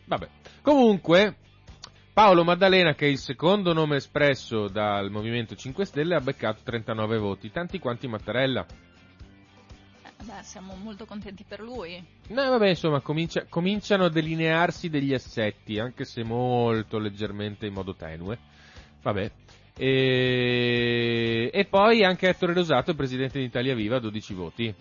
[0.06, 0.28] Vabbè.
[0.64, 1.36] Comunque,
[2.16, 7.18] Paolo Maddalena, che è il secondo nome espresso dal Movimento 5 Stelle, ha beccato 39
[7.18, 8.66] voti, tanti quanti Mattarella.
[10.02, 12.02] Eh, beh, siamo molto contenti per lui.
[12.30, 17.96] No, vabbè, insomma, comincia- cominciano a delinearsi degli assetti, anche se molto leggermente in modo
[17.96, 18.40] tenue.
[19.02, 19.32] Vabbè.
[19.78, 24.74] E, e poi anche Ettore Rosato, presidente di Italia Viva, 12 voti.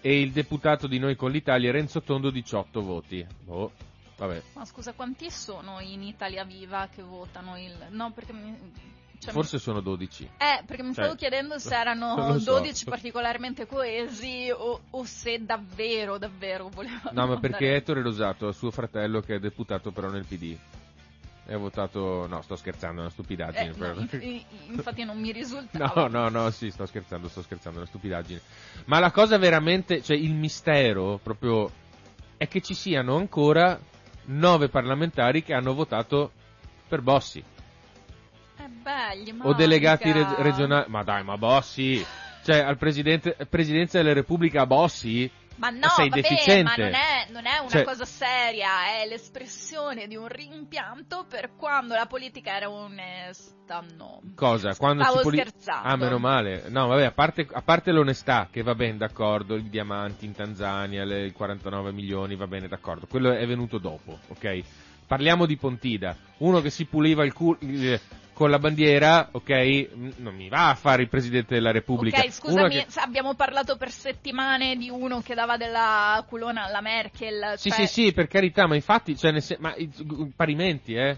[0.00, 3.26] E il deputato di Noi con l'Italia, Renzo Tondo, 18 voti.
[3.42, 3.72] Boh,
[4.16, 4.42] vabbè.
[4.54, 7.72] Ma scusa, quanti sono in Italia Viva che votano il...
[7.90, 8.56] No, perché mi...
[9.18, 10.30] cioè, Forse sono 12.
[10.38, 12.52] Eh, perché mi stavo Cioè, chiedendo se erano so.
[12.58, 18.46] 12 particolarmente coesi o, o se davvero, davvero volevano No, ma perché andare- Ettore Rosato
[18.48, 20.56] ha suo fratello che è deputato però nel PD.
[21.46, 22.26] E ha votato...
[22.26, 23.74] No, sto scherzando, è una stupidaggine.
[23.74, 25.76] Eh, no, inf- infatti non mi risulta.
[25.94, 28.40] No, no, no, sì, sto scherzando, sto scherzando, è una stupidaggine.
[28.86, 31.70] Ma la cosa veramente, cioè il mistero proprio
[32.38, 33.78] è che ci siano ancora
[34.26, 36.32] nove parlamentari che hanno votato
[36.88, 37.42] per Bossi.
[38.56, 40.84] dettagli, o delegati reg- regionali.
[40.88, 42.04] Ma dai, ma Bossi!
[42.44, 45.30] Cioè, al presidente, presidenza della Repubblica Bossi?
[45.56, 46.62] Ma no, sei vabbè, deficiente.
[46.62, 51.54] ma non è, non è una Cioè- cosa seria, è l'espressione di un rimpianto per
[51.56, 54.20] quando la politica era onesta, no.
[54.34, 54.74] Cosa?
[54.74, 55.88] Quando Stavo poli- scherzando.
[55.88, 56.64] Ah, meno male.
[56.68, 61.04] No, vabbè, a parte, a parte l'onestà, che va bene, d'accordo, i diamanti in Tanzania,
[61.04, 63.06] le, i 49 milioni, va bene, d'accordo.
[63.06, 64.62] Quello è venuto dopo, ok?
[65.06, 68.00] Parliamo di Pontida, uno che si puliva il culo eh,
[68.34, 69.88] con la bandiera, ok?
[70.16, 72.18] Non mi va a fare il Presidente della Repubblica.
[72.18, 76.80] Ok, scusami, che- se abbiamo parlato per settimane di uno che dava della culona alla
[76.82, 77.54] Merkel.
[77.56, 79.74] Sì, cioè- sì, sì, per carità, ma infatti, cioè, sen- ma
[80.36, 81.16] parimenti, eh.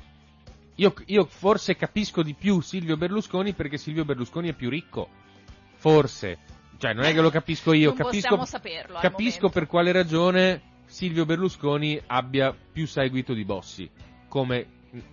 [0.77, 5.09] Io, io forse capisco di più Silvio Berlusconi perché Silvio Berlusconi è più ricco.
[5.77, 6.39] Forse.
[6.79, 11.25] Cioè, non è che lo capisco io, Non capisco, saperlo capisco per quale ragione Silvio
[11.25, 13.89] Berlusconi abbia più seguito di Bossi
[14.29, 14.67] come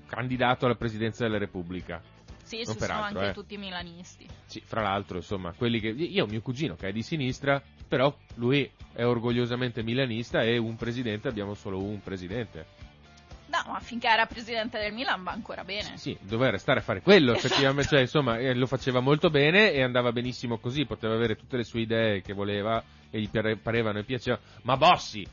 [0.06, 2.02] candidato alla presidenza della Repubblica.
[2.44, 3.34] Sì, non ci sono peraltro, anche eh.
[3.34, 4.28] tutti milanisti.
[4.46, 5.88] Sì, fra l'altro, insomma, quelli che.
[5.90, 10.76] Io ho mio cugino che è di sinistra, però lui è orgogliosamente milanista e un
[10.76, 12.92] presidente, abbiamo solo un presidente.
[13.54, 15.96] No, ma finché era presidente del Milan va ancora bene.
[15.98, 19.84] Sì, doveva restare a fare quello, effettivamente, cioè, insomma, eh, lo faceva molto bene e
[19.84, 24.00] andava benissimo così, poteva avere tutte le sue idee che voleva e gli pare- parevano
[24.00, 24.42] e piacevano.
[24.64, 25.24] Ma Bossi!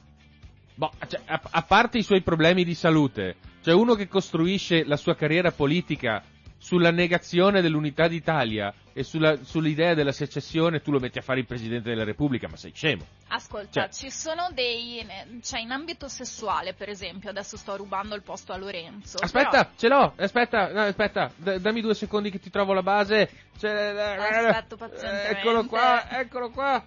[0.74, 4.96] Boh, cioè, a, a parte i suoi problemi di salute, cioè uno che costruisce la
[4.96, 6.22] sua carriera politica
[6.62, 11.46] sulla negazione dell'unità d'Italia e sulla- sull'idea della secessione, tu lo metti a fare il
[11.46, 13.06] Presidente della Repubblica, ma sei scemo.
[13.28, 15.02] Ascolta, Cioè- ci sono dei.
[15.42, 19.16] cioè in ambito sessuale, per esempio, adesso sto rubando il posto a Lorenzo.
[19.18, 22.82] Aspetta, però- ce l'ho, aspetta, no, aspetta, d- dammi due secondi che ti trovo la
[22.82, 23.30] base.
[23.58, 25.38] C'è- Aspetto pazientemente.
[25.38, 26.84] Eccolo qua, eccolo qua.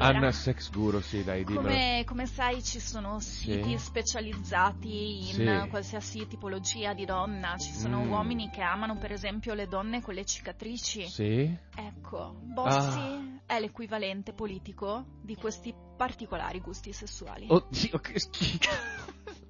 [0.00, 1.66] Allora, Anna Sex Guru, sì, dai, dimmelo.
[1.68, 3.78] come, come sai ci sono siti Sì.
[3.78, 5.68] specializzati in Sì.
[5.68, 7.56] qualsiasi tipologia di donna.
[7.56, 8.10] Ci sono Mm.
[8.10, 11.06] uomini che amano per esempio le donne con le cicatrici.
[11.08, 11.54] Sì?
[11.74, 13.54] Ecco, Bossi Ah.
[13.54, 17.46] è l'equivalente politico di questi particolari gusti sessuali.
[17.48, 18.68] Oddio, che schifo.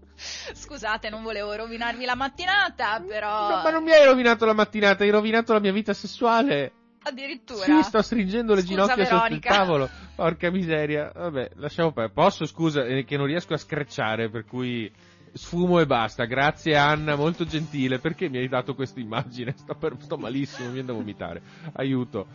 [0.53, 5.03] Scusate, non volevo rovinarvi la mattinata, però No, ma non mi hai rovinato la mattinata,
[5.05, 6.73] hai rovinato la mia vita sessuale.
[7.03, 9.55] Addirittura Sì, sto stringendo le Scusa, ginocchia sotto il Veronica.
[9.57, 9.89] tavolo.
[10.15, 11.11] Porca miseria.
[11.15, 12.15] Vabbè, lasciamo perdere.
[12.15, 14.91] Posso, scusa, eh, che non riesco a screcciare, per cui
[15.33, 16.25] sfumo e basta.
[16.25, 17.99] Grazie Anna, molto gentile.
[17.99, 19.55] Perché mi hai dato questa immagine?
[19.57, 21.43] Sto, per- sto malissimo, mi viene da vomitare.
[21.75, 22.27] Aiuto.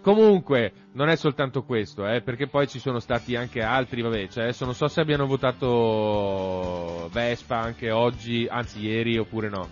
[0.00, 4.44] Comunque, non è soltanto questo, eh, perché poi ci sono stati anche altri, vabbè, cioè
[4.44, 9.68] adesso non so se abbiano votato Vespa anche oggi, anzi ieri oppure no.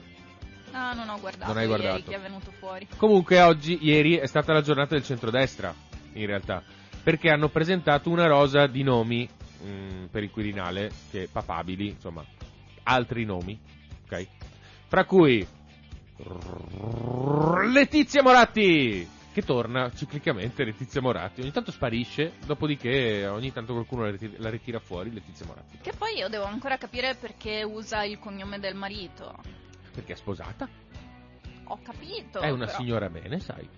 [0.72, 2.02] Ah, non ho guardato Non hai guardato.
[2.10, 2.86] che è venuto fuori.
[2.96, 5.74] Comunque oggi, ieri, è stata la giornata del centrodestra,
[6.14, 6.62] in realtà,
[7.02, 9.28] perché hanno presentato una rosa di nomi
[9.64, 12.24] mm, per il Quirinale, che papabili, insomma,
[12.84, 13.58] altri nomi,
[14.04, 14.26] ok?
[14.88, 15.46] Fra cui
[17.72, 24.10] Letizia Moratti, che torna ciclicamente Letizia Moratti, ogni tanto sparisce, dopodiché ogni tanto qualcuno la
[24.10, 28.18] ritira, la ritira fuori, Letizia Moratti, Che poi io devo ancora capire perché usa il
[28.18, 29.34] cognome del marito.
[29.92, 30.68] Perché è sposata,
[31.64, 32.40] Ho capito.
[32.40, 33.68] è una però signora bene, sai,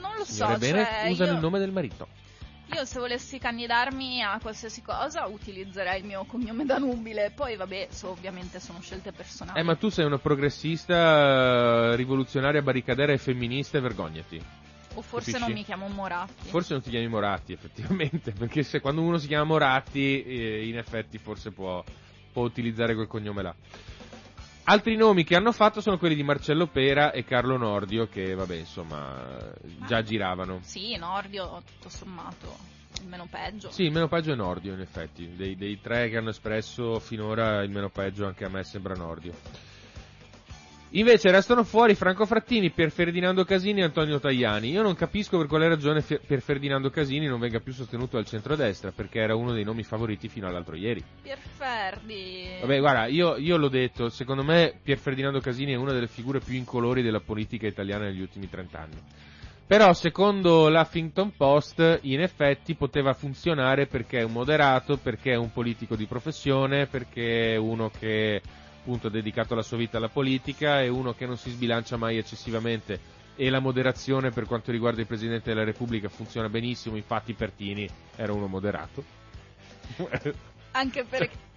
[0.00, 2.08] Non lo so, signore bene cioè, usano io, il nome del marito.
[2.74, 7.30] io se volessi candidarmi a qualsiasi cosa utilizzerei il mio cognome da nubile.
[7.34, 9.58] Poi vabbè, so, ovviamente sono scelte personali.
[9.58, 14.42] Eh, ma tu sei una progressista, eh, rivoluzionaria, barricadera e femminista e vergognati.
[14.96, 15.38] o forse capisci?
[15.48, 16.48] non mi chiamo Moratti.
[16.48, 20.78] Forse non ti chiami Moratti, effettivamente, perché se quando uno si chiama Moratti, eh, in
[20.78, 21.82] effetti forse può,
[22.32, 23.54] può utilizzare quel cognome là.
[24.66, 28.54] Altri nomi che hanno fatto sono quelli di Marcello Pera e Carlo Nordio, che vabbè,
[28.54, 29.52] insomma,
[29.86, 30.60] già giravano.
[30.62, 32.56] Sì, Nordio, tutto sommato,
[33.02, 33.70] il meno peggio.
[33.70, 35.36] Sì, il meno peggio è Nordio, in effetti.
[35.36, 39.34] Dei, dei tre che hanno espresso finora, il meno peggio anche a me sembra Nordio.
[40.96, 44.70] Invece restano fuori Franco Frattini, Pier Ferdinando Casini e Antonio Tajani.
[44.70, 48.92] Io non capisco per quale ragione Pier Ferdinando Casini non venga più sostenuto al centrodestra,
[48.92, 51.02] perché era uno dei nomi favoriti fino all'altro ieri.
[51.20, 52.58] Pierferdi.
[52.60, 56.38] Vabbè, guarda, io, io l'ho detto, secondo me Pier Ferdinando Casini è una delle figure
[56.38, 58.94] più incolori della politica italiana negli ultimi trent'anni.
[59.66, 65.50] Però, secondo l'Huffington Post, in effetti poteva funzionare perché è un moderato, perché è un
[65.50, 68.40] politico di professione, perché è uno che
[68.84, 72.18] appunto ha dedicato la sua vita alla politica, è uno che non si sbilancia mai
[72.18, 73.00] eccessivamente
[73.34, 78.32] e la moderazione per quanto riguarda il Presidente della Repubblica funziona benissimo, infatti Pertini era
[78.34, 79.02] uno moderato.
[80.72, 81.52] Anche perché...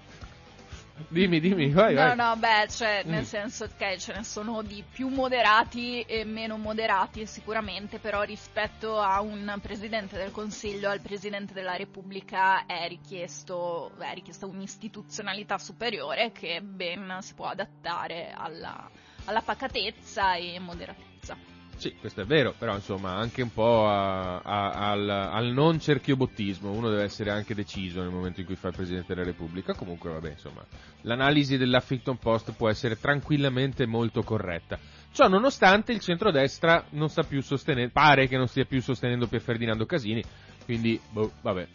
[1.10, 2.16] Dimmi, dimmi, vai, No, vai.
[2.16, 3.10] no, beh, cioè, Mm.
[3.10, 9.00] nel senso che ce ne sono di più moderati e meno moderati sicuramente, però rispetto
[9.00, 16.32] a un Presidente del Consiglio, al Presidente della Repubblica è richiesto, è richiesta un'istituzionalità superiore
[16.32, 18.89] che ben si può adattare alla,
[19.26, 21.57] alla pacatezza e moderatezza.
[21.78, 26.71] Sì, questo è vero, però insomma anche un po' a- a- al, al non cerchiobottismo,
[26.71, 30.09] uno deve essere anche deciso nel momento in cui fa il Presidente della Repubblica, comunque
[30.09, 30.65] vabbè insomma,
[31.01, 34.80] l'analisi dell'Huffington Post può essere tranquillamente molto corretta.
[35.11, 39.41] Ciò nonostante il centrodestra non sta più sostenendo, pare che non stia più sostenendo Pier
[39.41, 40.23] Ferdinando Casini,
[40.65, 41.67] quindi boh, vabbè.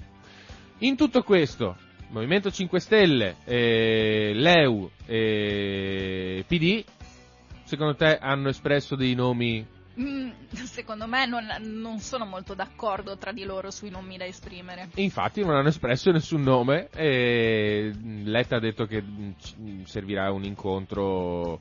[0.78, 1.76] In tutto questo,
[2.08, 6.84] Movimento 5 Stelle, eh, Leu e PD,
[7.62, 9.64] secondo te hanno espresso dei nomi
[10.52, 14.88] secondo me non, non sono molto d'accordo tra di loro sui nomi da esprimere.
[14.94, 17.92] Infatti non hanno espresso nessun nome e
[18.24, 21.60] Letta ha detto che mh, c- servirà un incontro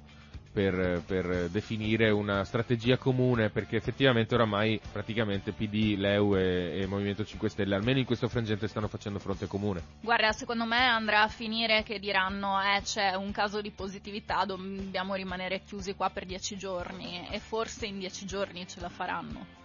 [0.52, 7.24] per, per definire una strategia comune perché effettivamente oramai praticamente PD, Leu e, e Movimento
[7.24, 9.82] 5 Stelle almeno in questo frangente stanno facendo fronte comune.
[10.02, 15.16] Guarda, secondo me andrà a finire che diranno eh c'è un caso di positività, dobbiamo
[15.16, 19.60] rimanere chiusi qua per dieci giorni e forse in dieci giorni ce la faranno.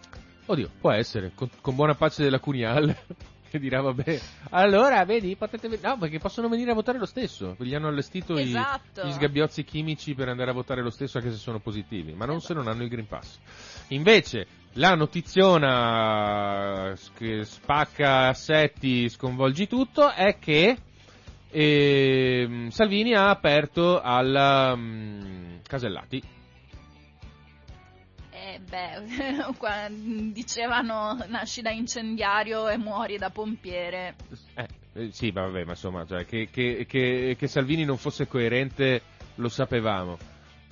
[0.47, 2.95] Oddio, può essere, con, con buona pace della Cunial
[3.51, 4.21] che dirà vabbè,
[4.51, 8.39] allora vedi, potete ve- no perché possono venire a votare lo stesso, gli hanno allestito
[8.39, 9.07] i- Esatto.
[9.07, 12.41] gli sgabbiozzi chimici per andare a votare lo stesso anche se sono positivi, ma non
[12.41, 13.39] se non hanno il Green Pass.
[13.89, 20.77] Invece, la notiziona che spacca assetti, sconvolgi tutto, è che
[21.51, 26.23] ehm, Salvini ha aperto alla mm, Casellati.
[28.61, 34.15] Beh, qua dicevano nasci da incendiario e muori da pompiere.
[34.55, 38.27] Eh, eh, sì, ma vabbè, ma insomma, cioè, che, che- che- che Salvini non fosse
[38.27, 39.03] coerente
[39.37, 40.19] lo sapevamo.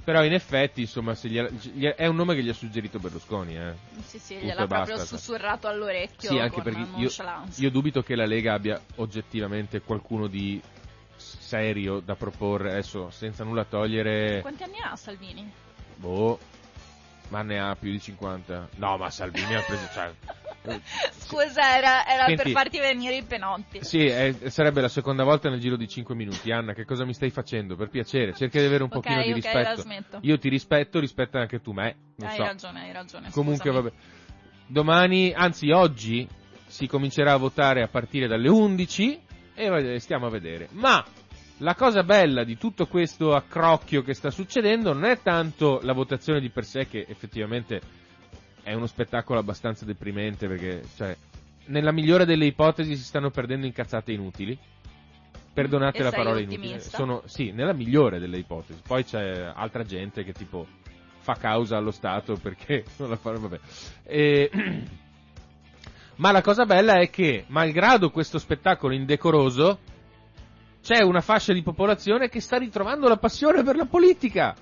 [0.04, 3.72] Però in effetti, insomma, gliela- gli- è un nome che gli ha suggerito Berlusconi, eh.
[4.04, 5.18] Sì, sì, Punto gliel'ha proprio basta, cioè.
[5.18, 7.10] sussurrato all'orecchio Sì, anche perché io,
[7.56, 10.60] io dubito che la Lega abbia oggettivamente qualcuno di
[11.16, 15.50] serio da proporre, adesso senza nulla togliere, Quanti anni ha Salvini?
[15.96, 16.38] boh,
[17.28, 18.68] ma ne ha più di 50.
[18.76, 20.12] No, ma Salvini ha preso, cioè,
[20.66, 20.80] eh,
[21.18, 22.42] Scusa, era, era Senti.
[22.42, 23.84] per farti venire i penotti.
[23.84, 26.50] Sì, eh, sarebbe la seconda volta nel giro di 5 minuti.
[26.52, 27.76] Anna, che cosa mi stai facendo?
[27.76, 29.68] Per piacere, cerca di avere un Ok, pochino di ok, rispetto.
[29.68, 30.18] la smetto.
[30.22, 31.96] Io ti rispetto, rispetta anche tu me.
[32.16, 32.42] Non hai so.
[32.44, 33.30] ragione, hai ragione.
[33.30, 33.82] Comunque, scusami.
[33.90, 33.96] vabbè.
[34.66, 36.26] Domani, anzi oggi,
[36.66, 39.20] si comincerà a votare a partire dalle 11
[39.54, 40.68] e stiamo a vedere.
[40.72, 41.04] Ma
[41.58, 46.40] la cosa bella di tutto questo accrocchio che sta succedendo non è tanto la votazione
[46.40, 47.80] di per sé, che effettivamente
[48.62, 51.16] è uno spettacolo abbastanza deprimente perché, cioè,
[51.66, 54.58] nella migliore delle ipotesi si stanno perdendo in cazzate inutili.
[55.52, 56.66] Perdonate E la parola inutile.
[56.66, 56.96] ottimista?
[56.96, 58.80] Sono, sì, nella migliore delle ipotesi.
[58.84, 60.66] Poi c'è altra gente che tipo
[61.18, 63.60] fa causa allo Stato perché non la fanno, vabbè.
[64.02, 64.50] E-
[66.16, 69.78] Ma la cosa bella è che, malgrado questo spettacolo indecoroso,
[70.84, 74.54] c'è una fascia di popolazione che sta ritrovando la passione per la politica.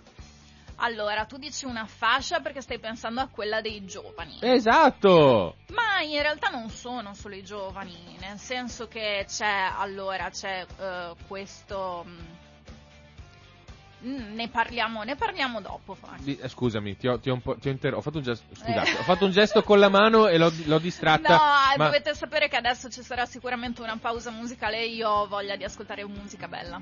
[0.77, 4.39] Allora, tu dici una fascia perché stai pensando a quella dei giovani.
[4.41, 5.57] Esatto!
[5.73, 11.15] Ma in realtà non sono solo i giovani, nel senso che c'è, allora, c'è eh,
[11.27, 12.05] questo...
[12.07, 12.32] mm,
[14.05, 16.27] Ne parliamo, ne parliamo dopo, Frank.
[16.27, 18.53] Eh, scusami, ti ho, ti ho un po', ti ho inter- ho fatto un gesto,
[18.53, 18.99] scusate, Eh.
[18.99, 21.37] ho fatto un gesto con la mano e l'ho, l'ho distratta.
[21.37, 25.29] No, ma- dovete sapere che adesso ci sarà sicuramente una pausa musicale e io ho
[25.29, 26.81] voglia di ascoltare musica bella.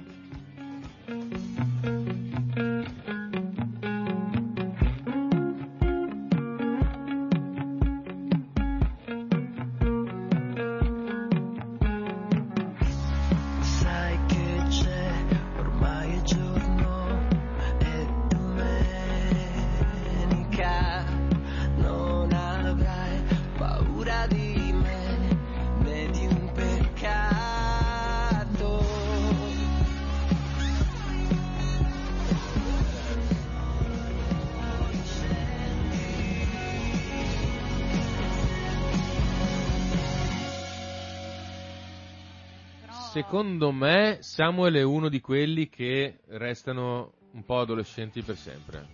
[43.20, 48.86] Secondo me Samuel è uno di quelli che restano un po' adolescenti per sempre.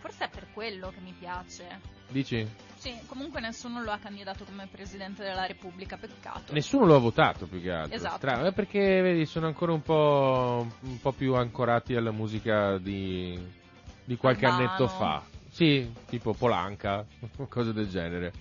[0.00, 1.78] Forse è per quello che mi piace.
[2.08, 2.44] Dici?
[2.74, 6.52] Sì, comunque nessuno lo ha candidato come Presidente della Repubblica, peccato.
[6.52, 7.94] Nessuno lo ha votato più che altro.
[7.94, 8.16] Esatto.
[8.16, 13.38] Strano, eh, perché vedi, sono ancora un po', un po' più ancorati alla musica di,
[14.04, 14.66] di qualche Albano.
[14.66, 15.22] annetto fa.
[15.48, 17.06] Sì, tipo Polanca,
[17.48, 18.32] cose del genere.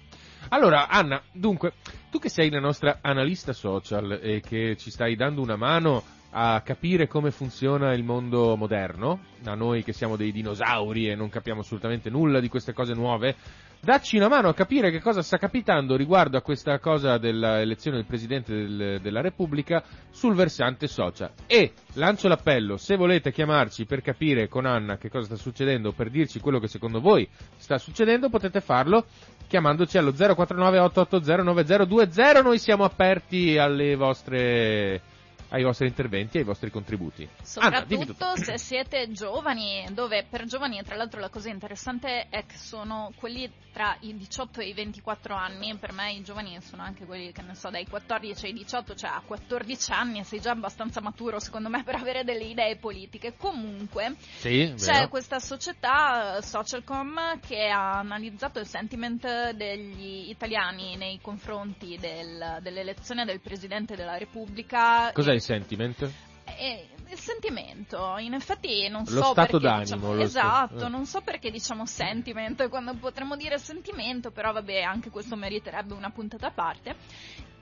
[0.50, 1.74] Allora, Anna, dunque,
[2.10, 6.62] tu che sei la nostra analista social e che ci stai dando una mano a
[6.62, 11.62] capire come funziona il mondo moderno, a noi che siamo dei dinosauri e non capiamo
[11.62, 13.36] assolutamente nulla di queste cose nuove,
[13.80, 18.06] dacci una mano a capire che cosa sta capitando riguardo a questa cosa dell'elezione del
[18.06, 21.32] Presidente del- della Repubblica sul versante social.
[21.46, 26.10] E lancio l'appello, se volete chiamarci per capire con Anna che cosa sta succedendo, per
[26.10, 29.06] dirci quello che secondo voi sta succedendo, potete farlo
[29.48, 32.42] chiamandoci allo 049 880 9020.
[32.44, 35.02] Noi siamo aperti alle vostre
[35.50, 37.24] ai vostri interventi, ai vostri contributi.
[37.24, 37.86] Anna.
[37.86, 43.12] Soprattutto se siete giovani, dove per giovani tra l'altro la cosa interessante è che sono
[43.16, 47.32] quelli tra i 18 e i 24 anni, per me i giovani sono anche quelli
[47.32, 51.40] che ne so dai 14 ai 18, cioè a 14 anni sei già abbastanza maturo
[51.40, 53.36] secondo me per avere delle idee politiche.
[53.38, 55.08] Comunque Sì, c'è vero.
[55.10, 63.26] questa società eh, Socialcom che ha analizzato il sentiment degli italiani nei confronti del- dell'elezione
[63.26, 65.12] del Presidente della Repubblica.
[65.14, 66.12] Cos'è e- il sentiment?
[66.58, 70.90] eh, il sentimento, in effetti non Lo so stato perché d'animo, diciamo, esatto, eh.
[70.90, 76.10] non so perché diciamo sentiment quando potremmo dire sentimento, però vabbè, anche questo meriterebbe una
[76.10, 76.96] puntata a parte.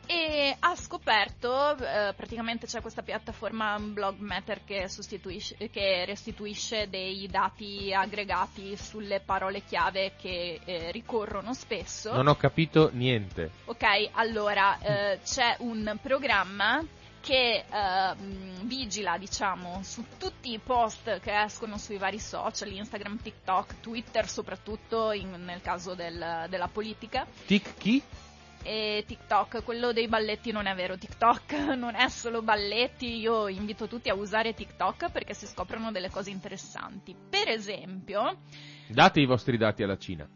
[0.08, 7.28] E ha scoperto, eh, praticamente c'è questa piattaforma Blog Matter che, sostituisce- che restituisce dei
[7.28, 12.14] dati aggregati sulle parole chiave che eh, ricorrono spesso.
[12.14, 13.50] Non ho capito niente.
[13.66, 16.86] Ok, allora eh, c'è un programma
[17.26, 18.16] che eh,
[18.62, 25.12] vigila, diciamo, su tutti i post che escono sui vari social, Instagram, TikTok, Twitter soprattutto
[25.12, 27.26] in- nel caso del- della politica.
[27.48, 28.02] Tic chi?
[28.62, 33.88] E TikTok, quello dei balletti non è vero, TikTok non è solo balletti, io invito
[33.88, 37.16] tutti a usare TikTok perché si scoprono delle cose interessanti.
[37.30, 38.38] Per esempio,
[38.88, 40.28] Date i vostri dati alla Cina.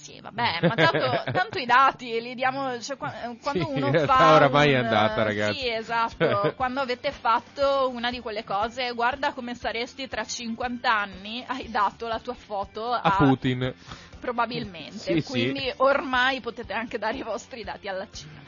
[0.00, 4.32] Sì, vabbè, ma tanto, tanto i dati li diamo, cioè, eh, quando Sì, uno fa
[4.32, 5.58] oramai è un- andata, ragazzi.
[5.58, 11.44] Sì, esatto, quando avete fatto una di quelle cose, guarda come saresti tra 50 anni,
[11.46, 13.74] hai dato la tua foto a, A Putin.
[14.18, 15.22] probabilmente, Sì, sì.
[15.24, 18.40] quindi ormai potete anche dare i vostri dati alla Cina.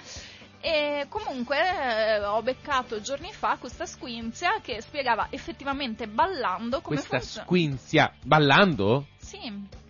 [0.64, 7.18] E comunque eh, ho beccato giorni fa questa squinzia che spiegava effettivamente ballando come Questa
[7.18, 7.46] funziona.
[7.46, 8.12] squinzia.
[8.22, 9.06] Ballando?
[9.18, 9.80] Sì.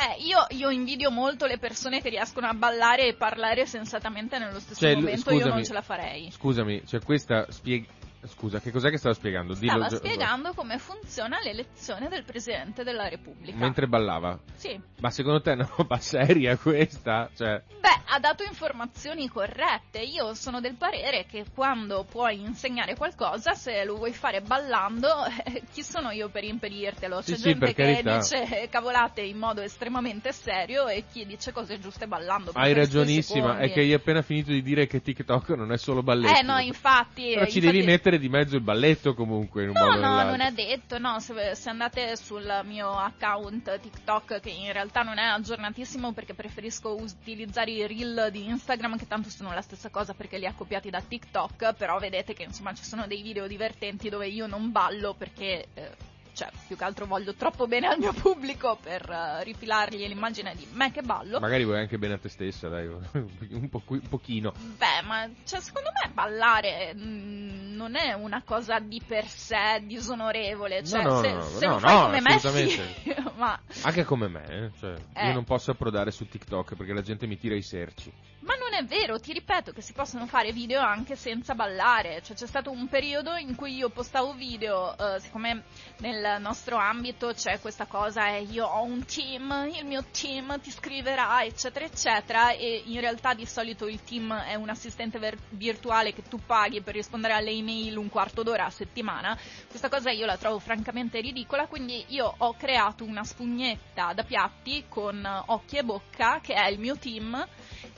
[0.00, 4.58] Eh, io, io invidio molto le persone che riescono a ballare e parlare sensatamente nello
[4.58, 5.64] stesso Cioè, momento, io non scusami.
[5.64, 6.30] ce la farei.
[6.30, 7.86] Scusami, cioè questa spiega...
[8.26, 9.54] Scusa, che cos'è che stava spiegando?
[9.54, 13.56] Dillo Stava gio- spiegando come funziona l'elezione del Presidente della Repubblica.
[13.56, 14.38] Mentre ballava.
[14.54, 14.78] Sì.
[15.00, 17.30] Ma secondo te è una roba seria questa?
[17.34, 20.00] Cioè, Beh, ha dato informazioni corrette.
[20.00, 25.08] Io sono del parere che quando puoi insegnare qualcosa, se lo vuoi fare ballando,
[25.46, 27.22] eh, chi sono io per impedirtelo?
[27.22, 28.18] Sì, C'è sì, gente per che carità.
[28.18, 32.50] dice cavolate in modo estremamente serio e chi dice cose giuste ballando.
[32.54, 36.38] hai ragionissima, è che hai appena finito di dire che TikTok non è solo balletto.
[36.38, 37.32] Eh no, infatti.
[37.32, 40.98] Però ci infatti- devi mettere di mezzo il balletto comunque, No, no, non è detto,
[40.98, 46.34] no, se, se andate sul mio account TikTok che in realtà non è aggiornatissimo perché
[46.34, 50.54] preferisco utilizzare i reel di Instagram che tanto sono la stessa cosa perché li ha
[50.54, 54.72] copiati da TikTok, però vedete che insomma ci sono dei video divertenti dove io non
[54.72, 55.68] ballo perché...
[55.74, 60.54] eh, cioè, più che altro voglio troppo bene al mio pubblico per eh, rifilargli l'immagine
[60.54, 61.40] di me che ballo.
[61.40, 62.86] Magari vuoi anche bene a te stessa, dai,
[63.50, 64.52] un, po', un pochino.
[64.78, 70.84] Beh, ma cioè, secondo me ballare mm, non è una cosa di per sé disonorevole.
[70.84, 72.80] Cioè, No, no, se, no, se no, lo fai no, come me, sì.
[73.36, 75.26] ma, Anche come me, eh, cioè, Eh.
[75.28, 78.12] io non posso approdare su TikTok perché la gente mi tira i serci.
[78.50, 82.20] Ma non è vero, ti ripeto che si possono fare video anche senza ballare.
[82.20, 85.62] Cioè, c'è stato un periodo in cui io postavo video, eh, siccome
[85.98, 90.72] nel nostro ambito c'è questa cosa, eh, io ho un team, il mio team ti
[90.72, 96.12] scriverà, eccetera, eccetera, e in realtà di solito il team è un assistente ver- virtuale
[96.12, 99.38] che tu paghi per rispondere alle email un quarto d'ora a settimana.
[99.68, 104.86] Questa cosa io la trovo francamente ridicola, quindi io ho creato una spugnetta da piatti
[104.88, 107.46] con occhi e bocca, che è il mio team,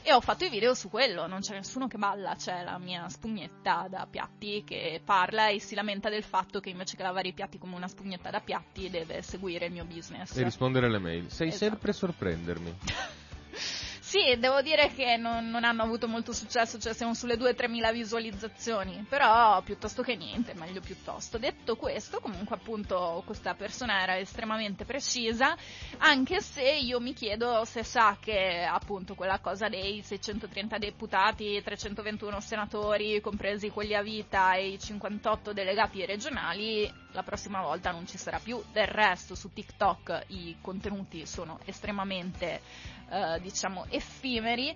[0.02, 3.08] e ho fatto i video su quello, non c'è nessuno che balla, c'è la mia
[3.08, 7.32] spugnetta da piatti che parla e si lamenta del fatto che invece che lavare i
[7.32, 10.36] piatti come una spugnetta da piatti deve seguire il mio business.
[10.36, 11.30] E rispondere alle mail.
[11.30, 11.64] Sai Esatto.
[11.64, 12.74] sempre sorprendermi.
[14.12, 17.90] Sì, devo dire che non, non hanno avuto molto successo, cioè siamo sulle 2-3 mila
[17.90, 21.38] visualizzazioni, però piuttosto che niente, meglio piuttosto.
[21.38, 25.56] Detto questo, comunque appunto questa persona era estremamente precisa,
[25.96, 32.38] anche se io mi chiedo se sa che appunto quella cosa dei 630 deputati, 321
[32.40, 38.18] senatori, compresi quelli a vita e i 58 delegati regionali, la prossima volta non ci
[38.18, 38.62] sarà più.
[38.72, 42.60] Del resto su TikTok i contenuti sono estremamente
[43.10, 44.74] eh, diciamo effimeri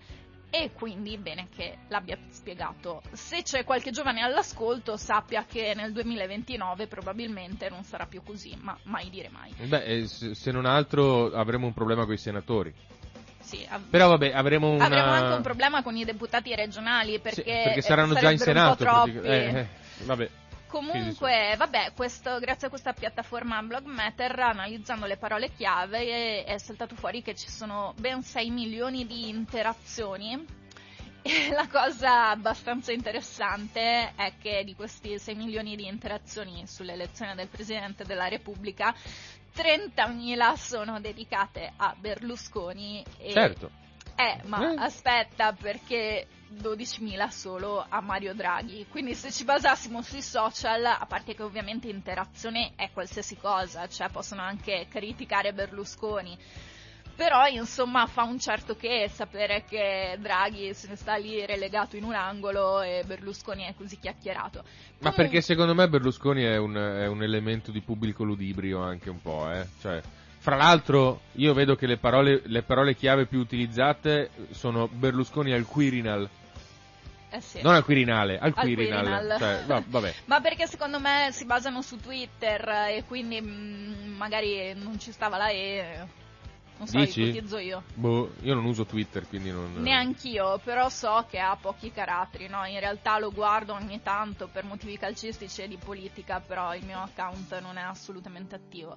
[0.48, 3.02] e quindi bene che l'abbia spiegato.
[3.12, 8.76] Se c'è qualche giovane all'ascolto sappia che nel 2029 probabilmente non sarà più così, ma
[8.84, 9.52] mai dire mai.
[9.66, 12.72] Beh, eh, se non altro avremo un problema con i senatori.
[13.40, 14.86] Sì, av- Però vabbè, avremo una...
[14.86, 18.38] Avremo anche un problema con i deputati regionali Sì, perché, perché eh, saranno già in
[18.38, 19.04] Senato.
[19.22, 19.66] eh, eh,
[20.04, 20.30] vabbè.
[20.76, 26.58] Comunque, vabbè, questo, grazie a questa piattaforma Blog Matter, analizzando le parole chiave, è, è
[26.58, 30.44] saltato fuori che ci sono ben 6 milioni di interazioni.
[31.22, 37.48] E la cosa abbastanza interessante è che di questi 6 milioni di interazioni sull'elezione del
[37.48, 38.94] Presidente della Repubblica,
[39.54, 43.84] 30.000 sono dedicate a Berlusconi e Certo.
[44.16, 44.76] Eh, ma Eh.
[44.78, 48.86] aspetta, perché 12.000 solo a Mario Draghi.
[48.88, 54.08] Quindi se ci basassimo sui social, a parte che ovviamente interazione è qualsiasi cosa, cioè
[54.08, 56.36] possono anche criticare Berlusconi.
[57.16, 62.04] Però insomma fa un certo che sapere che Draghi se ne sta lì relegato in
[62.04, 64.62] un angolo e Berlusconi è così chiacchierato.
[64.98, 69.22] Ma perché secondo me Berlusconi è un, è un elemento di pubblico ludibrio anche un
[69.22, 69.66] po', eh.
[69.80, 70.02] Cioè,
[70.46, 75.66] fra l'altro, io vedo che le parole, le parole chiave più utilizzate sono Berlusconi al
[75.66, 76.28] Quirinal.
[77.30, 77.60] Eh sì.
[77.62, 79.04] Non al Quirinale, al Al Quirinal.
[79.04, 79.38] Quirinal.
[79.40, 80.14] Cioè, vabbè.
[80.26, 85.10] Ma perché secondo me si basano su Twitter eh, e quindi mm, magari non ci
[85.10, 86.06] stava la E.
[86.78, 87.22] Non so, Dici?
[87.22, 87.82] ipotizzo io.
[87.94, 89.74] Boh, io non uso Twitter, quindi non...
[89.76, 92.64] Neanch'io, però so che ha pochi caratteri, no?
[92.66, 96.98] In realtà lo guardo ogni tanto per motivi calcistici e di politica, però il mio
[96.98, 98.96] account non è assolutamente attivo.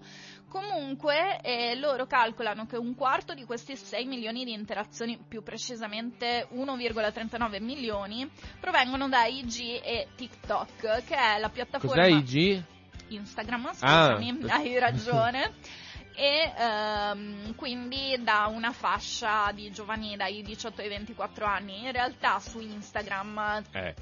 [0.49, 6.47] Comunque, eh, loro calcolano che un quarto di questi 6 milioni di interazioni, più precisamente
[6.53, 12.03] 1,39 milioni, provengono da IG e TikTok, che è la piattaforma...
[12.03, 12.63] Cos'è IG?
[13.09, 14.15] Instagram, Ah.
[14.17, 15.53] scusami, hai ragione.
[16.19, 21.85] E ehm, quindi da una fascia di giovani dai 18 ai 24 anni.
[21.85, 23.95] In realtà su Instagram Eh,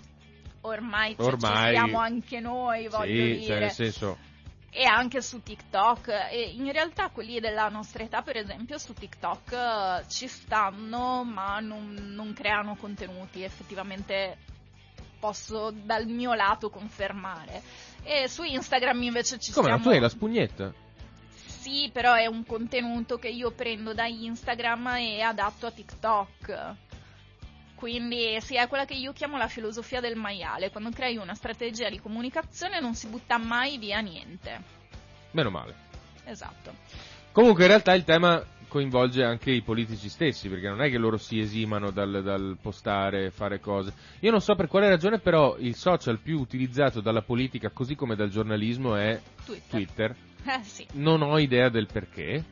[0.61, 1.74] ormai, ci- Ormai.
[1.76, 3.45] siamo anche noi, voglio sì, dire.
[3.45, 4.18] cioè nel senso...
[4.72, 6.07] E anche su TikTok.
[6.32, 11.59] E in realtà quelli della nostra età, per esempio, su TikTok eh, ci stanno, ma
[11.59, 13.43] non, non creano contenuti.
[13.43, 14.38] Effettivamente
[15.20, 17.61] posso dal mio lato confermare.
[18.01, 19.84] E su Instagram invece ci Come siamo...
[19.84, 20.86] Tu hai la spugnetta?
[21.68, 26.76] Sì, però è un contenuto che io prendo da Instagram e adatto a TikTok.
[27.76, 30.72] Quindi sì, è quella che io chiamo la filosofia del maiale.
[30.72, 34.61] Quando crei una strategia di comunicazione non si butta mai via niente.
[35.32, 35.76] Meno male.
[36.24, 36.74] Esatto.
[37.34, 41.18] Comunque in realtà il tema coinvolge anche i politici stessi, perché non è che loro
[41.18, 43.93] si esimano dal, dal postare, fare cose.
[44.22, 48.15] Io non so per quale ragione, però il social più utilizzato dalla politica, così come
[48.15, 49.70] dal giornalismo, è Twitter.
[49.70, 50.15] Twitter.
[50.60, 50.88] Eh sì.
[50.93, 52.43] Non ho idea del perché,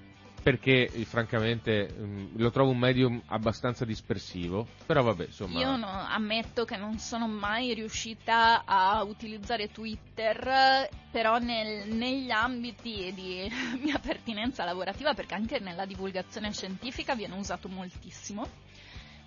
[0.43, 5.59] perché eh, francamente mm, lo trovo un medium abbastanza dispersivo, però vabbè, insomma...
[5.59, 12.29] Io no- ammetto che non sono mai riuscita a utilizzare Twitter, eh, però nel- negli
[12.31, 13.49] ambiti di
[13.81, 18.47] mia pertinenza lavorativa, perché anche nella divulgazione scientifica viene usato moltissimo.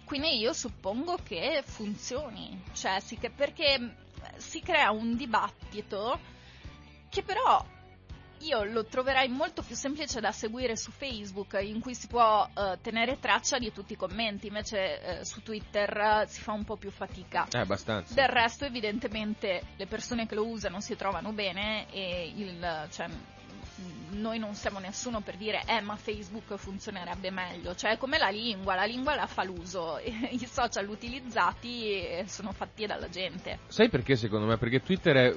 [0.05, 3.93] Quindi io suppongo che funzioni, cioè sì che- perché mh,
[4.37, 6.19] si crea un dibattito
[7.11, 7.65] che però
[8.41, 12.79] io lo troverei molto più semplice da seguire su Facebook, in cui si può eh,
[12.81, 16.77] tenere traccia di tutti i commenti, invece eh, su Twitter eh, si fa un po'
[16.77, 17.47] più fatica.
[17.51, 18.15] Eh, abbastanza.
[18.15, 23.09] Del resto, evidentemente, le persone che lo usano si trovano bene e il, cioè,
[24.11, 28.29] noi non siamo nessuno per dire eh ma Facebook funzionerebbe meglio, cioè è come la
[28.29, 33.61] lingua, la lingua la fa l'uso, i social utilizzati eh, sono fatti dalla gente.
[33.67, 34.57] Sai perché secondo me?
[34.57, 35.35] Perché Twitter è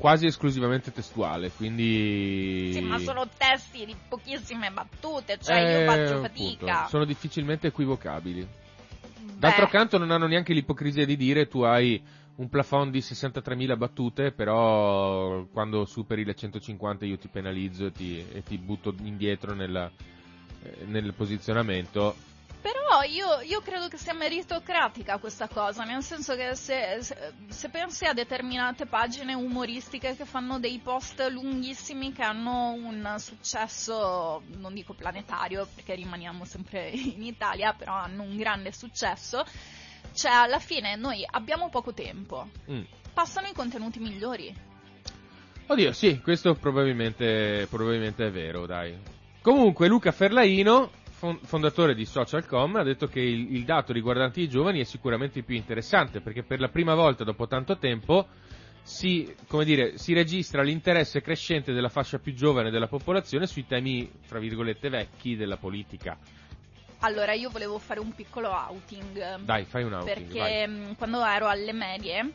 [0.00, 2.70] quasi esclusivamente testuale, quindi...
[2.72, 6.86] Sì, ma sono testi di pochissime battute, cioè Eh, io faccio appunto, fatica.
[6.88, 8.46] sono difficilmente equivocabili.
[9.36, 12.02] D'altro Beh, canto non hanno neanche l'ipocrisia di dire tu hai
[12.36, 18.24] un plafond di 63.000 battute, però quando superi le 150 io ti penalizzo e ti,
[18.32, 19.90] e ti butto indietro nella-
[20.62, 22.16] eh, nel posizionamento.
[22.60, 27.68] Però io, io credo che sia meritocratica questa cosa, nel senso che se, se- se
[27.70, 34.74] pensi a determinate pagine umoristiche che fanno dei post lunghissimi che hanno un successo, non
[34.74, 39.42] dico planetario perché rimaniamo sempre in Italia, però hanno un grande successo,
[40.12, 42.82] cioè alla fine noi abbiamo poco tempo, Mm.
[43.14, 44.54] passano i contenuti migliori.
[45.66, 48.98] Oddio, sì, questo probabilmente, probabilmente è vero, dai.
[49.40, 50.90] Comunque, Luca Ferlaino,
[51.42, 55.44] fondatore di Socialcom, ha detto che il, il dato riguardante i giovani è sicuramente il
[55.44, 58.26] più interessante, perché per la prima volta dopo tanto tempo
[58.82, 64.10] si, come dire, si registra l'interesse crescente della fascia più giovane della popolazione sui temi,
[64.22, 66.18] fra virgolette, vecchi della politica.
[67.00, 69.40] Allora, io volevo fare un piccolo outing.
[69.40, 70.68] Dai, fai un outing, Perché vai.
[70.68, 72.32] mh, quando ero alle medie,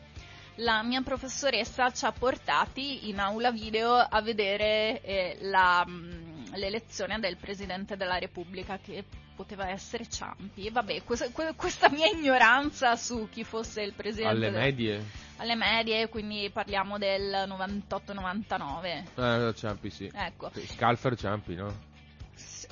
[0.56, 7.18] la mia professoressa ci ha portati in aula video a vedere eh, la, mh, l'elezione
[7.20, 9.04] del Presidente della Repubblica che
[9.36, 10.70] poteva essere Ciampi.
[10.70, 15.04] Vabbè, questa, que- questa mia ignoranza su chi fosse il Presidente Alle del- medie?
[15.38, 19.04] alle medie, quindi parliamo del 98-99.
[19.14, 20.10] Eh, Ciampi, sì.
[20.12, 20.50] Ecco.
[20.54, 21.85] Scalfer Ciampi, no?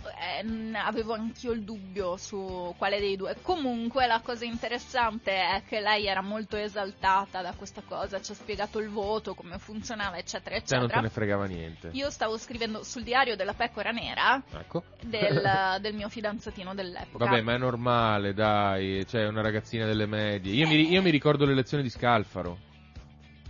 [0.08, 3.36] Eh, mh, avevo anch'io il dubbio su quale dei due.
[3.42, 8.34] Comunque la cosa interessante è che lei era molto esaltata da questa cosa, ci ha
[8.34, 11.00] spiegato il voto, come funzionava, eccetera, Cioè non te eccetera.
[11.00, 11.90] ne fregava niente.
[11.92, 14.84] Io stavo scrivendo sul diario della pecora nera Ecco.
[15.02, 15.42] del,
[15.80, 17.24] del mio fidanzatino dell'epoca.
[17.24, 20.52] Vabbè, ma è normale, dai, cioè una ragazzina delle medie.
[20.54, 22.58] Io mi, io mi ricordo l'elezione di Scalfaro,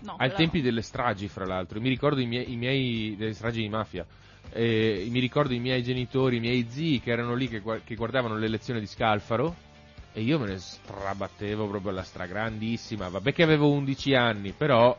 [0.02, 1.80] No, ai tempi delle stragi, fra l'altro.
[1.80, 4.04] Mi ricordo i miei, i miei delle stragi di mafia.
[4.50, 8.36] Eh, mi ricordo i miei genitori, i miei zii che erano lì che, che guardavano
[8.36, 9.54] l'elezione di Scalfaro
[10.12, 13.08] e io me ne strabattevo proprio alla stragrandissima.
[13.08, 14.96] Vabbè che avevo 11 anni, però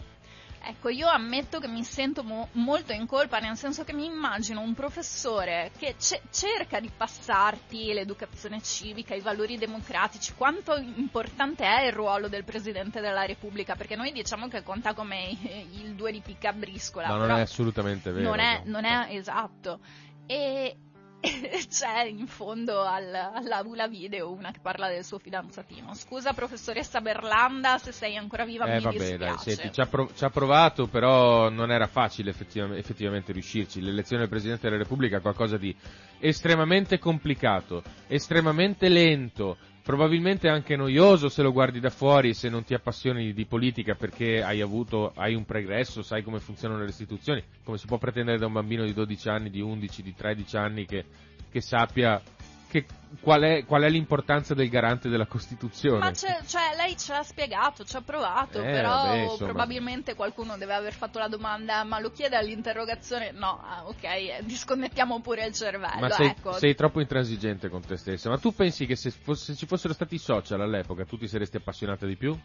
[0.67, 4.61] Ecco, io ammetto che mi sento mo- molto in colpa, nel senso che mi immagino
[4.61, 11.85] un professore che ce- cerca di passarti l'educazione civica, i valori democratici, quanto importante è
[11.85, 15.37] il ruolo del Presidente della Repubblica, perché noi diciamo che conta come
[15.71, 18.27] il due di picca a briscola, ma non è assolutamente vero.
[18.27, 18.71] non è, no.
[18.71, 19.79] non è esatto.
[20.25, 20.77] E
[21.69, 25.93] c'è in fondo al, all'aula video una che parla del suo fidanzatino.
[25.93, 29.17] Scusa professoressa Berlanda se sei ancora viva Eh mi vabbè, dispiace.
[29.17, 33.81] dai, senti, ci ha, prov- ci ha provato, però non era facile effettivamente, effettivamente riuscirci.
[33.81, 35.75] L'elezione del Presidente della Repubblica è qualcosa di
[36.19, 42.73] estremamente complicato, estremamente lento, probabilmente anche noioso se lo guardi da fuori, se non ti
[42.73, 47.77] appassioni di politica perché hai avuto, hai un pregresso, sai come funzionano le istituzioni, come
[47.77, 51.05] si può pretendere da un bambino di 12 anni, di 11, di 13 anni che,
[51.51, 52.19] che sappia
[52.67, 52.85] che,
[53.21, 55.99] qual, è, qual è l'importanza del garante della Costituzione.
[55.99, 60.57] Ma c'è, cioè, lei ci ha spiegato, ci ha provato, Eh, però vabbè, probabilmente qualcuno
[60.57, 63.31] deve aver fatto la domanda, ma lo chiede all'interrogazione?
[63.31, 66.53] No, ah, ok, eh, disconnettiamo pure il cervello, Ma sei, ecco.
[66.53, 68.29] sei troppo intransigente con te stessa.
[68.29, 71.27] Ma tu pensi che se, fosse- se ci fossero stati i social all'epoca tu ti
[71.27, 72.37] saresti appassionata di più?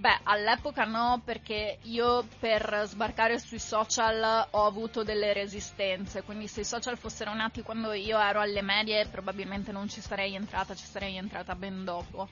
[0.00, 6.60] Beh, all'epoca no, perché io per sbarcare sui social ho avuto delle resistenze, quindi se
[6.60, 10.86] i social fossero nati quando io ero alle medie probabilmente non ci sarei entrata, ci
[10.86, 12.30] sarei entrata ben dopo.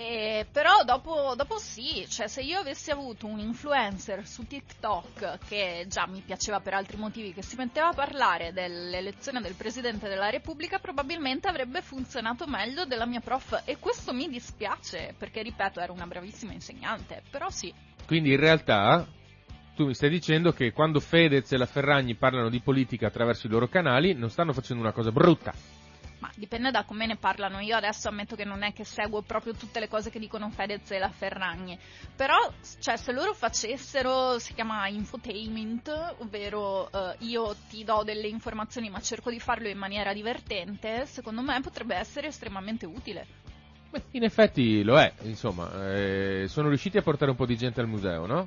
[0.00, 5.84] E, però dopo, dopo sì, cioè se io avessi avuto un influencer su TikTok che
[5.88, 10.30] già mi piaceva per altri motivi, che si metteva a parlare dell'elezione del Presidente della
[10.30, 15.92] Repubblica, probabilmente avrebbe funzionato meglio della mia prof e questo mi dispiace perché ripeto era
[15.92, 17.70] una bravissima insegnante, però sì.
[18.06, 19.06] Quindi in realtà
[19.74, 23.50] tu mi stai dicendo che quando Fedez e la Ferragni parlano di politica attraverso i
[23.50, 25.52] loro canali non stanno facendo una cosa brutta.
[26.20, 27.60] Ma dipende da come ne parlano.
[27.60, 30.90] Io adesso ammetto che non è che seguo proprio tutte le cose che dicono Fedez
[30.90, 31.78] e la Ferragni.
[32.14, 32.36] Però,
[32.78, 39.00] cioè, se loro facessero, si chiama infotainment, ovvero eh, io ti do delle informazioni ma
[39.00, 43.26] cerco di farlo in maniera divertente, secondo me potrebbe essere estremamente utile.
[43.90, 47.80] Beh, in effetti lo è, insomma, eh, sono riusciti a portare un po' di gente
[47.80, 48.46] al museo, no?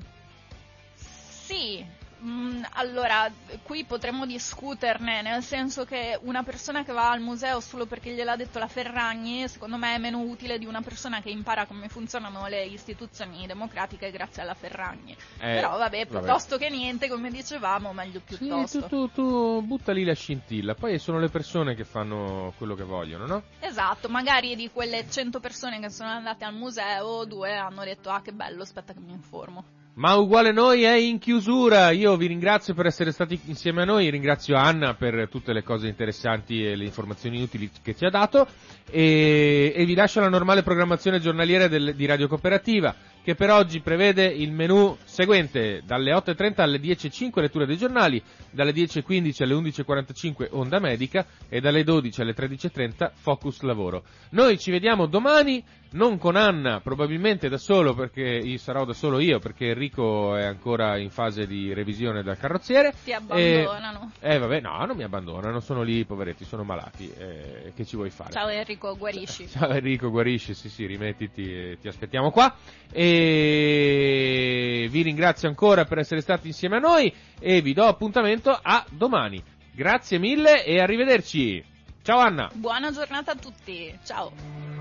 [0.96, 1.86] Sì,
[2.24, 3.30] mm, allora
[3.64, 8.36] qui potremmo discuterne, nel senso che una persona che va al museo solo perché gliel'ha
[8.36, 12.48] detto la Ferragni, secondo me è meno utile di una persona che impara come funzionano
[12.48, 15.12] le istituzioni democratiche grazie alla Ferragni.
[15.40, 16.06] Eh, Però vabbè, vabbè.
[16.06, 18.82] piuttosto che niente, come dicevamo, meglio Sì, piuttosto.
[18.84, 22.84] tu, tu, tu butta lì la scintilla, poi sono le persone che fanno quello che
[22.84, 23.44] vogliono, no?
[23.60, 28.22] Esatto, magari di quelle 100 persone che sono andate al museo, due hanno detto ah
[28.22, 29.82] che bello, aspetta che mi informo.
[29.96, 31.92] Ma uguale noi è in chiusura.
[31.92, 35.88] Io vi ringrazio per essere stati insieme a noi, ringrazio Anna per tutte le cose
[35.88, 38.48] interessanti e le informazioni utili che ci ha dato.
[38.90, 43.80] E, e vi lascio la normale programmazione giornaliera del- di Radio Cooperativa che per oggi
[43.80, 45.82] prevede il menù seguente.
[45.86, 48.22] Dalle 8.30 alle 10.05 lettura dei giornali,
[48.52, 51.26] dalle 10.15 alle 11.45 onda medica.
[51.48, 54.04] E dalle 12 alle 13.30 focus lavoro.
[54.32, 55.64] Noi ci vediamo domani,
[55.94, 60.44] non con Anna, probabilmente da solo perché io sarò da solo io perché Enrico è
[60.44, 62.94] ancora in fase di revisione dal carrozziere.
[63.04, 64.12] Ti abbandonano.
[64.20, 67.96] Eh, eh, vabbè, no, non mi abbandonano, sono lì, poveretti, sono malati, eh, che ci
[67.96, 68.32] vuoi fare?
[68.32, 69.48] Ciao Enrico, guarisci.
[69.48, 72.56] Ciao Enrico, guarisci, sì sì, rimettiti, e ti aspettiamo qua.
[72.92, 78.84] E vi ringrazio ancora per essere stati insieme a noi e vi do appuntamento a
[78.90, 79.42] domani.
[79.72, 81.64] Grazie mille e arrivederci.
[82.02, 82.50] Ciao Anna.
[82.54, 84.73] Buona giornata a tutti, ciao.